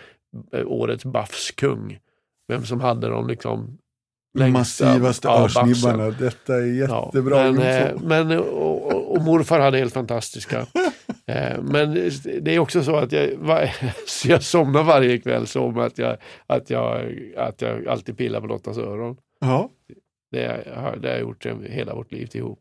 [0.53, 1.99] eh, årets Buffs-kung.
[2.49, 3.79] Vem som hade de liksom
[4.39, 6.11] längsta- Massivaste ja, örsnibbarna.
[6.11, 10.67] Detta är Ja, jättebra men, eh, men och, och, och morfar hade helt fantastiska.
[11.27, 11.95] Eh, men
[12.43, 13.31] det är också så att jag,
[14.07, 18.41] så jag somnar varje kväll så med att jag, att jag, att jag alltid pillar
[18.41, 19.17] på Lottas öron.
[19.39, 19.71] Ja,
[20.31, 22.61] Det har, det har jag gjort hela vårt liv ihop.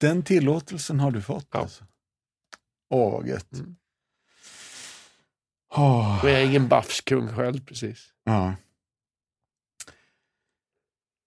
[0.00, 1.46] den tillåtelsen har du fått.
[1.52, 1.58] Ja.
[1.60, 1.84] Alltså.
[2.90, 3.52] Åh, vad gött.
[3.52, 3.76] Mm.
[6.22, 8.12] Men jag är ingen Buffs-kung själv precis.
[8.24, 8.54] ja.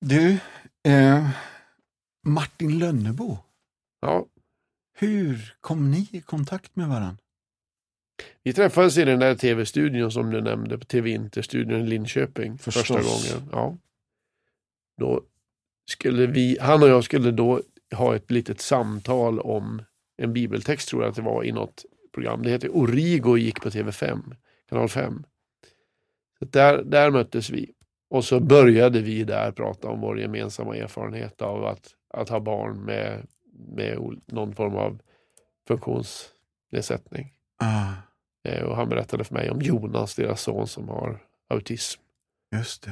[0.06, 0.38] Du,
[0.84, 1.30] eh,
[2.26, 3.38] Martin Lönnebo.
[4.02, 4.26] Ja,
[4.94, 7.18] Hur kom ni i kontakt med varandra?
[8.44, 12.88] Vi träffades i den där tv-studion som du nämnde, TV Inter-studion i Linköping Förstås.
[12.88, 13.50] första gången.
[13.52, 13.78] Ja.
[14.98, 15.22] Då
[15.90, 17.62] skulle vi, han och jag skulle då
[17.96, 19.82] ha ett litet samtal om
[20.18, 22.44] en bibeltext tror jag att det var i något program.
[22.44, 24.36] Det heter Origo och gick på TV5,
[24.70, 25.24] kanal 5.
[26.40, 27.74] Så där, där möttes vi.
[28.10, 32.86] Och så började vi där prata om vår gemensamma erfarenhet av att, att ha barn
[32.86, 35.00] med, med någon form av
[35.68, 37.34] funktionsnedsättning.
[37.60, 37.92] Ah,
[38.46, 42.02] Eh, Och han berättade för mig om Jonas, deras son som har autism.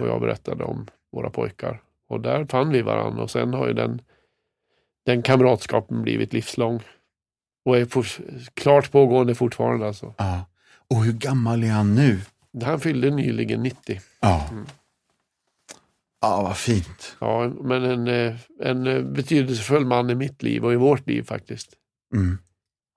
[0.01, 1.82] Och jag berättade om våra pojkar.
[2.07, 4.01] Och där fann vi varandra och sen har ju den,
[5.05, 6.80] den kamratskapen blivit livslång.
[7.66, 8.20] Och är fort,
[8.53, 10.14] klart pågående fortfarande alltså.
[10.18, 10.45] Ja.
[10.89, 12.20] Och hur gammal är han nu?
[12.64, 13.99] Han fyllde nyligen 90.
[14.20, 14.47] Ja.
[14.51, 14.66] Mm.
[16.22, 17.17] Ja, vad fint.
[17.19, 21.24] Ja, men en, eh, en eh, betydelsefull man i mitt liv och i vårt liv
[21.24, 21.69] faktiskt.
[22.15, 22.38] Mm.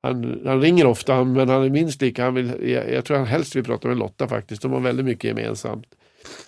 [0.03, 3.27] Han, han ringer ofta, men han är minst lika, han vill, jag, jag tror han
[3.27, 4.62] helst vill prata med Lotta faktiskt.
[4.62, 5.87] De har väldigt mycket gemensamt.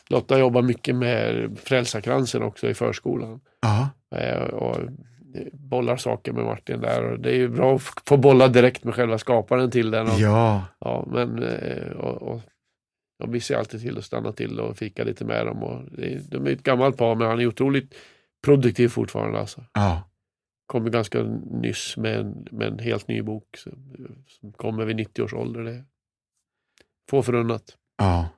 [0.09, 3.41] Lotta jobbar mycket med Frälsarkransen också i förskolan.
[3.61, 3.89] Ja.
[4.19, 4.77] Eh, och
[5.53, 7.13] bollar saker med Martin där.
[7.13, 10.07] Och det är ju bra att få bolla direkt med själva skaparen till den.
[10.07, 10.65] Och, ja.
[10.79, 11.43] ja, men,
[11.93, 12.41] och, och,
[13.19, 15.63] och vi ser alltid till att stanna till och fika lite med dem.
[15.63, 17.95] Och det, de är ett gammalt par men han är otroligt
[18.45, 19.39] produktiv fortfarande.
[19.39, 19.65] Alltså.
[19.73, 20.03] Ja.
[20.67, 23.97] kom ganska nyss med en, med en helt ny bok som,
[24.27, 25.63] som kommer vid 90 års ålder.
[25.63, 25.85] Det
[27.11, 27.77] få förunnat.
[27.97, 28.29] Ja.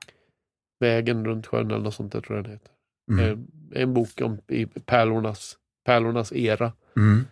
[0.79, 2.71] Vägen runt sjön eller något sånt där tror jag den heter.
[3.11, 3.25] Mm.
[3.25, 3.47] En,
[3.81, 6.73] en bok om i pärlornas, pärlornas era.
[6.97, 7.25] Mm.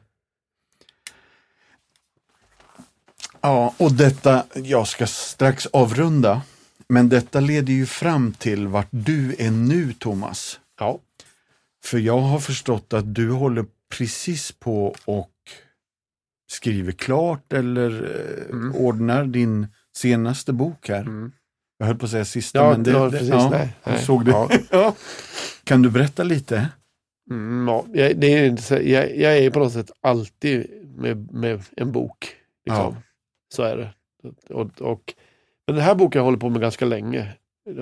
[3.41, 6.41] Ja, och detta, jag ska strax avrunda,
[6.89, 10.59] men detta leder ju fram till vart du är nu, Thomas.
[10.79, 10.99] Ja,
[11.85, 13.65] För jag har förstått att du håller
[13.97, 15.31] precis på och
[16.51, 18.75] skriver klart eller eh, Mm.
[18.75, 19.67] ordnar din
[19.97, 21.01] senaste bok här.
[21.01, 21.31] mm.
[21.79, 23.29] Jag höll på att säga sista, ja, men det, det- precis.
[23.29, 24.03] ja, nej, jag nej.
[24.05, 24.31] såg det.
[24.31, 24.49] Ja.
[24.71, 24.95] Ja.
[25.63, 26.69] Kan du berätta lite?
[27.31, 30.67] Mm, ja, jag, det är jag, jag är på något sätt alltid
[30.97, 32.35] med, med en bok.
[32.65, 32.95] Liksom.
[32.95, 33.01] Ja.
[33.55, 33.93] Så är det.
[34.53, 35.13] Och, och,
[35.67, 37.33] men den här boken har jag hållit på med ganska länge.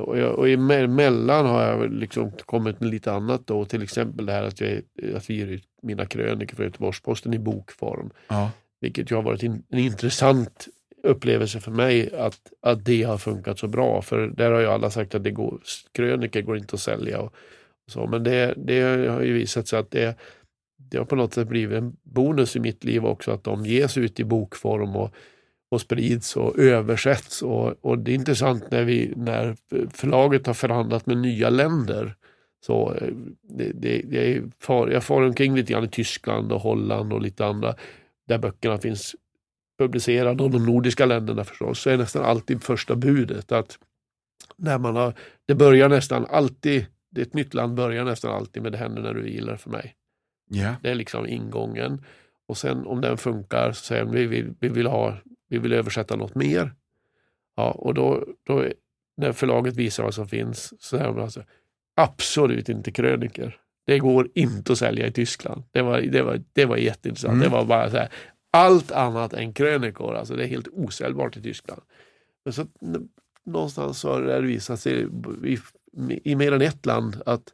[0.05, 3.65] Och, jag, och emellan har jag liksom kommit med lite annat då.
[3.65, 4.81] Till exempel det här att, jag,
[5.15, 8.09] att vi ger ut mina krönikor för Göteborgs-Posten i bokform.
[8.27, 8.51] Ja.
[8.81, 10.67] Vilket ju har varit in, en intressant
[11.03, 14.01] upplevelse för mig att, att det har funkat så bra.
[14.01, 15.59] För där har ju alla sagt att det går,
[15.91, 17.19] krönikor går inte att sälja.
[17.19, 17.33] Och,
[17.86, 18.07] och så.
[18.07, 20.17] Men det, det har ju visat sig att det,
[20.77, 23.97] det har på något sätt blivit en bonus i mitt liv också att de ges
[23.97, 25.15] ut i bokform och,
[25.76, 27.41] och sprids och översätts.
[27.41, 29.55] Och, och det är intressant när, vi, när
[29.93, 32.15] förlaget har förhandlat med nya länder.
[32.65, 33.13] Så eh,
[33.49, 37.45] det, det, är far, jag far omkring lite grann i Tyskland och Holland och lite
[37.45, 37.76] andra
[38.28, 39.15] där böckerna finns
[39.80, 43.80] publicerade och de nordiska länderna förstås, så är nästan alltid första budet att
[44.57, 45.13] när man har,
[45.45, 49.13] det börjar nästan alltid, det ett nytt land börjar nästan alltid med det händer när
[49.13, 49.95] du vilar för mig.
[50.49, 50.76] Ja.
[50.82, 52.03] Det är liksom ingången.
[52.47, 55.17] Och sen om den funkar så säger vi vill, vi vill, ha,
[55.50, 56.74] vi vill översätta något mer.
[57.56, 58.66] Ja, och då, då
[59.18, 61.43] när förlaget visar vad som finns så säger de alltså
[61.96, 63.60] absolut inte kröniker.
[63.86, 65.64] Det går inte att sälja i Tyskland.
[65.72, 67.34] Det var, det var, det var jätteintressant.
[67.34, 67.43] Mm.
[67.43, 68.10] Det var bara så här,
[68.52, 70.16] allt annat än krönikor.
[70.16, 71.82] Alltså det är helt osäljbart i Tyskland.
[72.46, 72.66] Men så
[73.46, 75.08] någonstans så har det visat sig
[75.43, 75.58] i,
[76.24, 77.54] i mer än ett land att,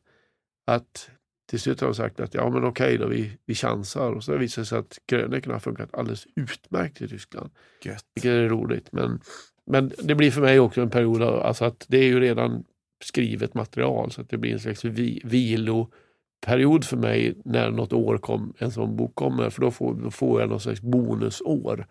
[0.65, 1.09] att
[1.51, 4.11] till slut har de sagt att ja men okej då, vi, vi chansar.
[4.11, 7.49] Och så har det visat sig att krönikorna har funkat alldeles utmärkt i Tyskland.
[7.83, 8.05] Gött.
[8.15, 8.89] Vilket är roligt.
[8.91, 9.21] Men,
[9.65, 12.63] men det blir för mig också en period av, alltså att det är ju redan
[13.03, 18.17] skrivet material så att det blir en slags vi, viloperiod för mig när något år
[18.17, 19.49] kom, en sån bok kommer.
[19.49, 21.87] För då får, då får jag någon slags bonusår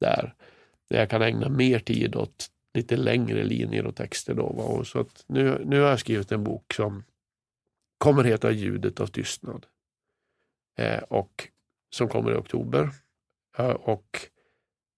[0.00, 0.34] där.
[0.90, 4.34] Där jag kan ägna mer tid åt lite längre linjer och texter.
[4.34, 4.62] Då, va?
[4.62, 7.02] Och så att nu, nu har jag skrivit en bok som
[8.00, 9.66] kommer heta Ljudet av tystnad.
[10.78, 11.48] Eh, och
[11.94, 12.90] som kommer i oktober.
[13.58, 14.30] Eh, och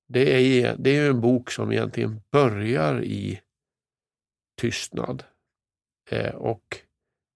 [0.09, 3.41] det är, det är en bok som egentligen börjar i
[4.61, 5.25] tystnad
[6.11, 6.77] eh, och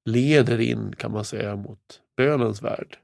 [0.04, 2.98] leder in kan man säga mot bönens värld.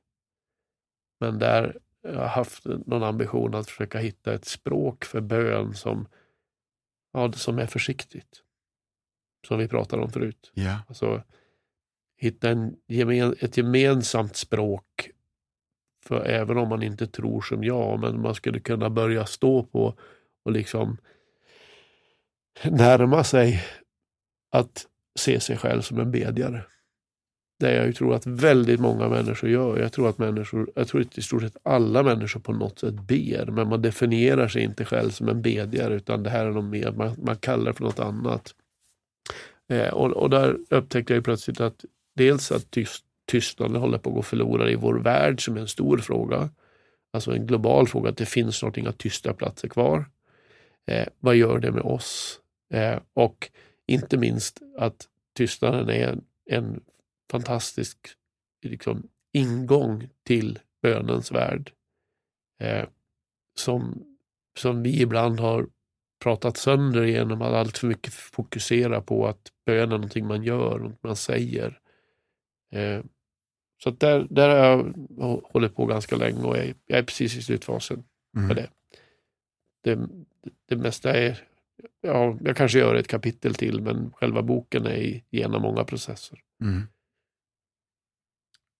[1.20, 6.08] Men där jag har haft någon ambition att försöka hitta ett språk för bön som,
[7.12, 8.42] ja, som är försiktigt.
[9.46, 10.50] Som vi pratade om förut.
[10.54, 10.78] Ja.
[10.88, 11.22] Alltså,
[12.22, 12.76] hitta en
[13.40, 15.10] ett gemensamt språk
[16.06, 19.94] för även om man inte tror som jag, men man skulle kunna börja stå på
[20.44, 20.96] och liksom
[22.64, 23.64] närma sig
[24.52, 24.86] att
[25.18, 26.64] se sig själv som en bedjare.
[27.60, 29.78] Det jag tror att väldigt många människor gör.
[29.78, 32.94] Jag tror att människor, jag tror att i stort sett alla människor på något sätt
[32.94, 36.64] ber, men man definierar sig inte själv som en bedjare, utan det här är något
[36.64, 38.54] mer, man, man kallar det för något annat.
[39.68, 41.84] Eh, och, och där upptäckte jag plötsligt att
[42.16, 45.68] dels att tyst, tystnaden håller på att gå förlorad i vår värld som är en
[45.68, 46.50] stor fråga.
[47.12, 50.04] Alltså en global fråga, att det finns snart inga tysta platser kvar.
[50.86, 52.40] Eh, vad gör det med oss?
[52.74, 53.50] Eh, och
[53.86, 56.80] inte minst att tystnaden är en, en
[57.30, 57.98] fantastisk
[58.62, 61.72] liksom, ingång till bönens värld.
[62.60, 62.84] Eh,
[63.58, 64.04] som,
[64.58, 65.66] som vi ibland har
[66.22, 70.78] pratat sönder genom att allt för mycket fokusera på att bön är någonting man gör,
[70.78, 71.81] något man säger.
[72.72, 73.04] Eh,
[73.82, 74.56] så där, där har
[75.18, 78.04] jag hållit på ganska länge och jag är, jag är precis i slutfasen
[78.36, 78.48] Mm.
[78.48, 78.70] med det.
[79.82, 80.08] det.
[80.68, 81.38] Det mesta är,
[82.00, 86.38] ja, jag kanske gör ett kapitel till men själva boken är genom många processer.
[86.62, 86.82] Mm.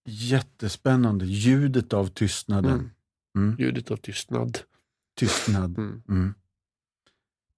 [0.05, 1.25] Jättespännande.
[1.25, 2.71] Ljudet av tystnaden.
[2.73, 2.89] Mm.
[3.37, 3.55] Mm.
[3.59, 4.59] Ljudet av tystnad.
[5.15, 5.77] Tystnad.
[5.77, 6.03] Mm.
[6.09, 6.33] Mm.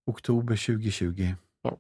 [0.06, 1.34] Oktober 2020.
[1.62, 1.78] Ja.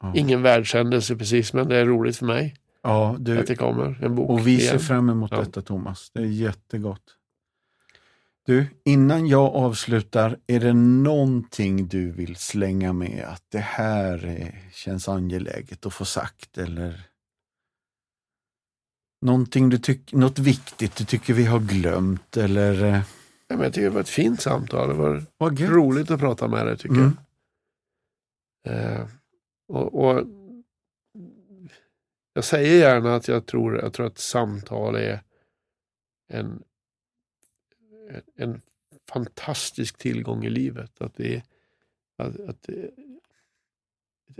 [0.00, 0.12] Ja.
[0.16, 4.14] Ingen världshändelse precis men det är roligt för mig Ja, du, att det kommer en
[4.14, 4.30] bok.
[4.30, 4.80] och vi ser igen.
[4.80, 5.38] fram emot Ja.
[5.40, 6.10] detta Thomas.
[6.14, 7.14] Det är jättegott.
[8.46, 15.08] Du, innan jag avslutar, är det någonting du vill slänga med att det här känns
[15.08, 17.02] angeläget att få sagt eller?
[19.20, 22.84] Någonting du tycker, något viktigt du tycker vi har glömt eller?
[22.84, 23.00] eh,
[23.50, 24.88] Ja, men jag tycker det var ett fint samtal.
[24.88, 27.16] Det var Vad roligt att prata med dig tycker Mm.
[28.62, 28.74] jag.
[28.74, 29.06] Eh,
[29.68, 30.24] och, och
[32.38, 35.20] jag säger gärna att jag tror, jag tror att samtal är
[36.28, 36.62] en,
[38.36, 38.60] en
[39.08, 41.00] fantastisk tillgång i livet.
[41.00, 41.42] Att det,
[42.18, 42.90] att, att det,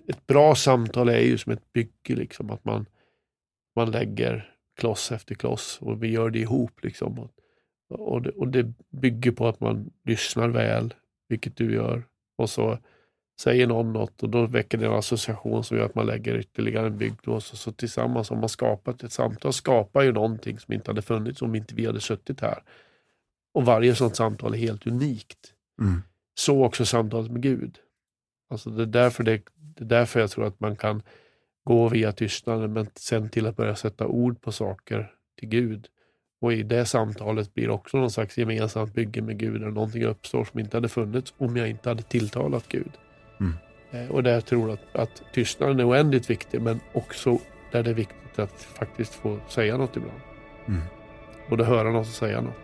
[0.07, 2.87] ett bra samtal är ju som ett bygge, liksom, att man,
[3.77, 6.85] man lägger kloss efter kloss och vi gör det ihop.
[6.85, 7.19] Liksom.
[7.19, 7.31] Och,
[7.89, 10.95] och, det, och det bygger på att man lyssnar väl,
[11.29, 12.07] vilket du gör.
[12.37, 12.79] Och så
[13.41, 16.86] säger någon något och då väcker det en association som gör att man lägger ytterligare
[16.86, 17.53] en byggkloss.
[17.53, 19.53] Och så tillsammans har man skapat ett samtal.
[19.53, 22.62] skapar ju någonting som inte hade funnits om inte vi hade suttit här.
[23.55, 25.39] Och varje sådant samtal är helt unikt.
[25.80, 26.03] Mm.
[26.34, 27.78] Så också samtalet med Gud.
[28.51, 31.03] Alltså det, är därför det, det är därför jag tror att man kan
[31.64, 35.86] gå via tystnaden men sen till att börja sätta ord på saker till Gud.
[36.41, 40.45] Och i det samtalet blir också någon slags gemensamt bygge med Gud där någonting uppstår
[40.45, 42.91] som inte hade funnits om jag inte hade tilltalat Gud.
[43.41, 44.11] Mm.
[44.11, 47.39] Och där jag tror att, att tystnaden är oändligt viktig men också
[47.72, 50.20] där det är viktigt att faktiskt få säga något ibland.
[50.68, 50.80] Mm.
[51.51, 52.55] Både höra något och säga något.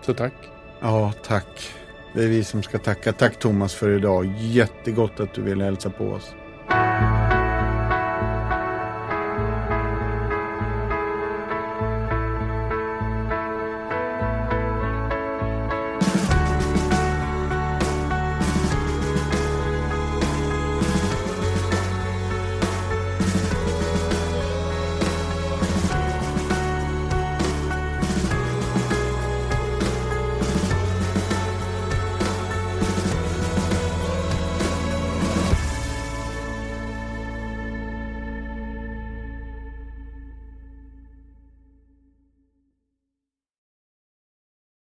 [0.00, 0.34] Så tack.
[0.80, 1.70] Ja, tack.
[2.14, 3.12] Det är vi som ska tacka.
[3.12, 4.34] Tack Thomas för idag.
[4.38, 6.34] Jättegott att du ville hälsa på oss.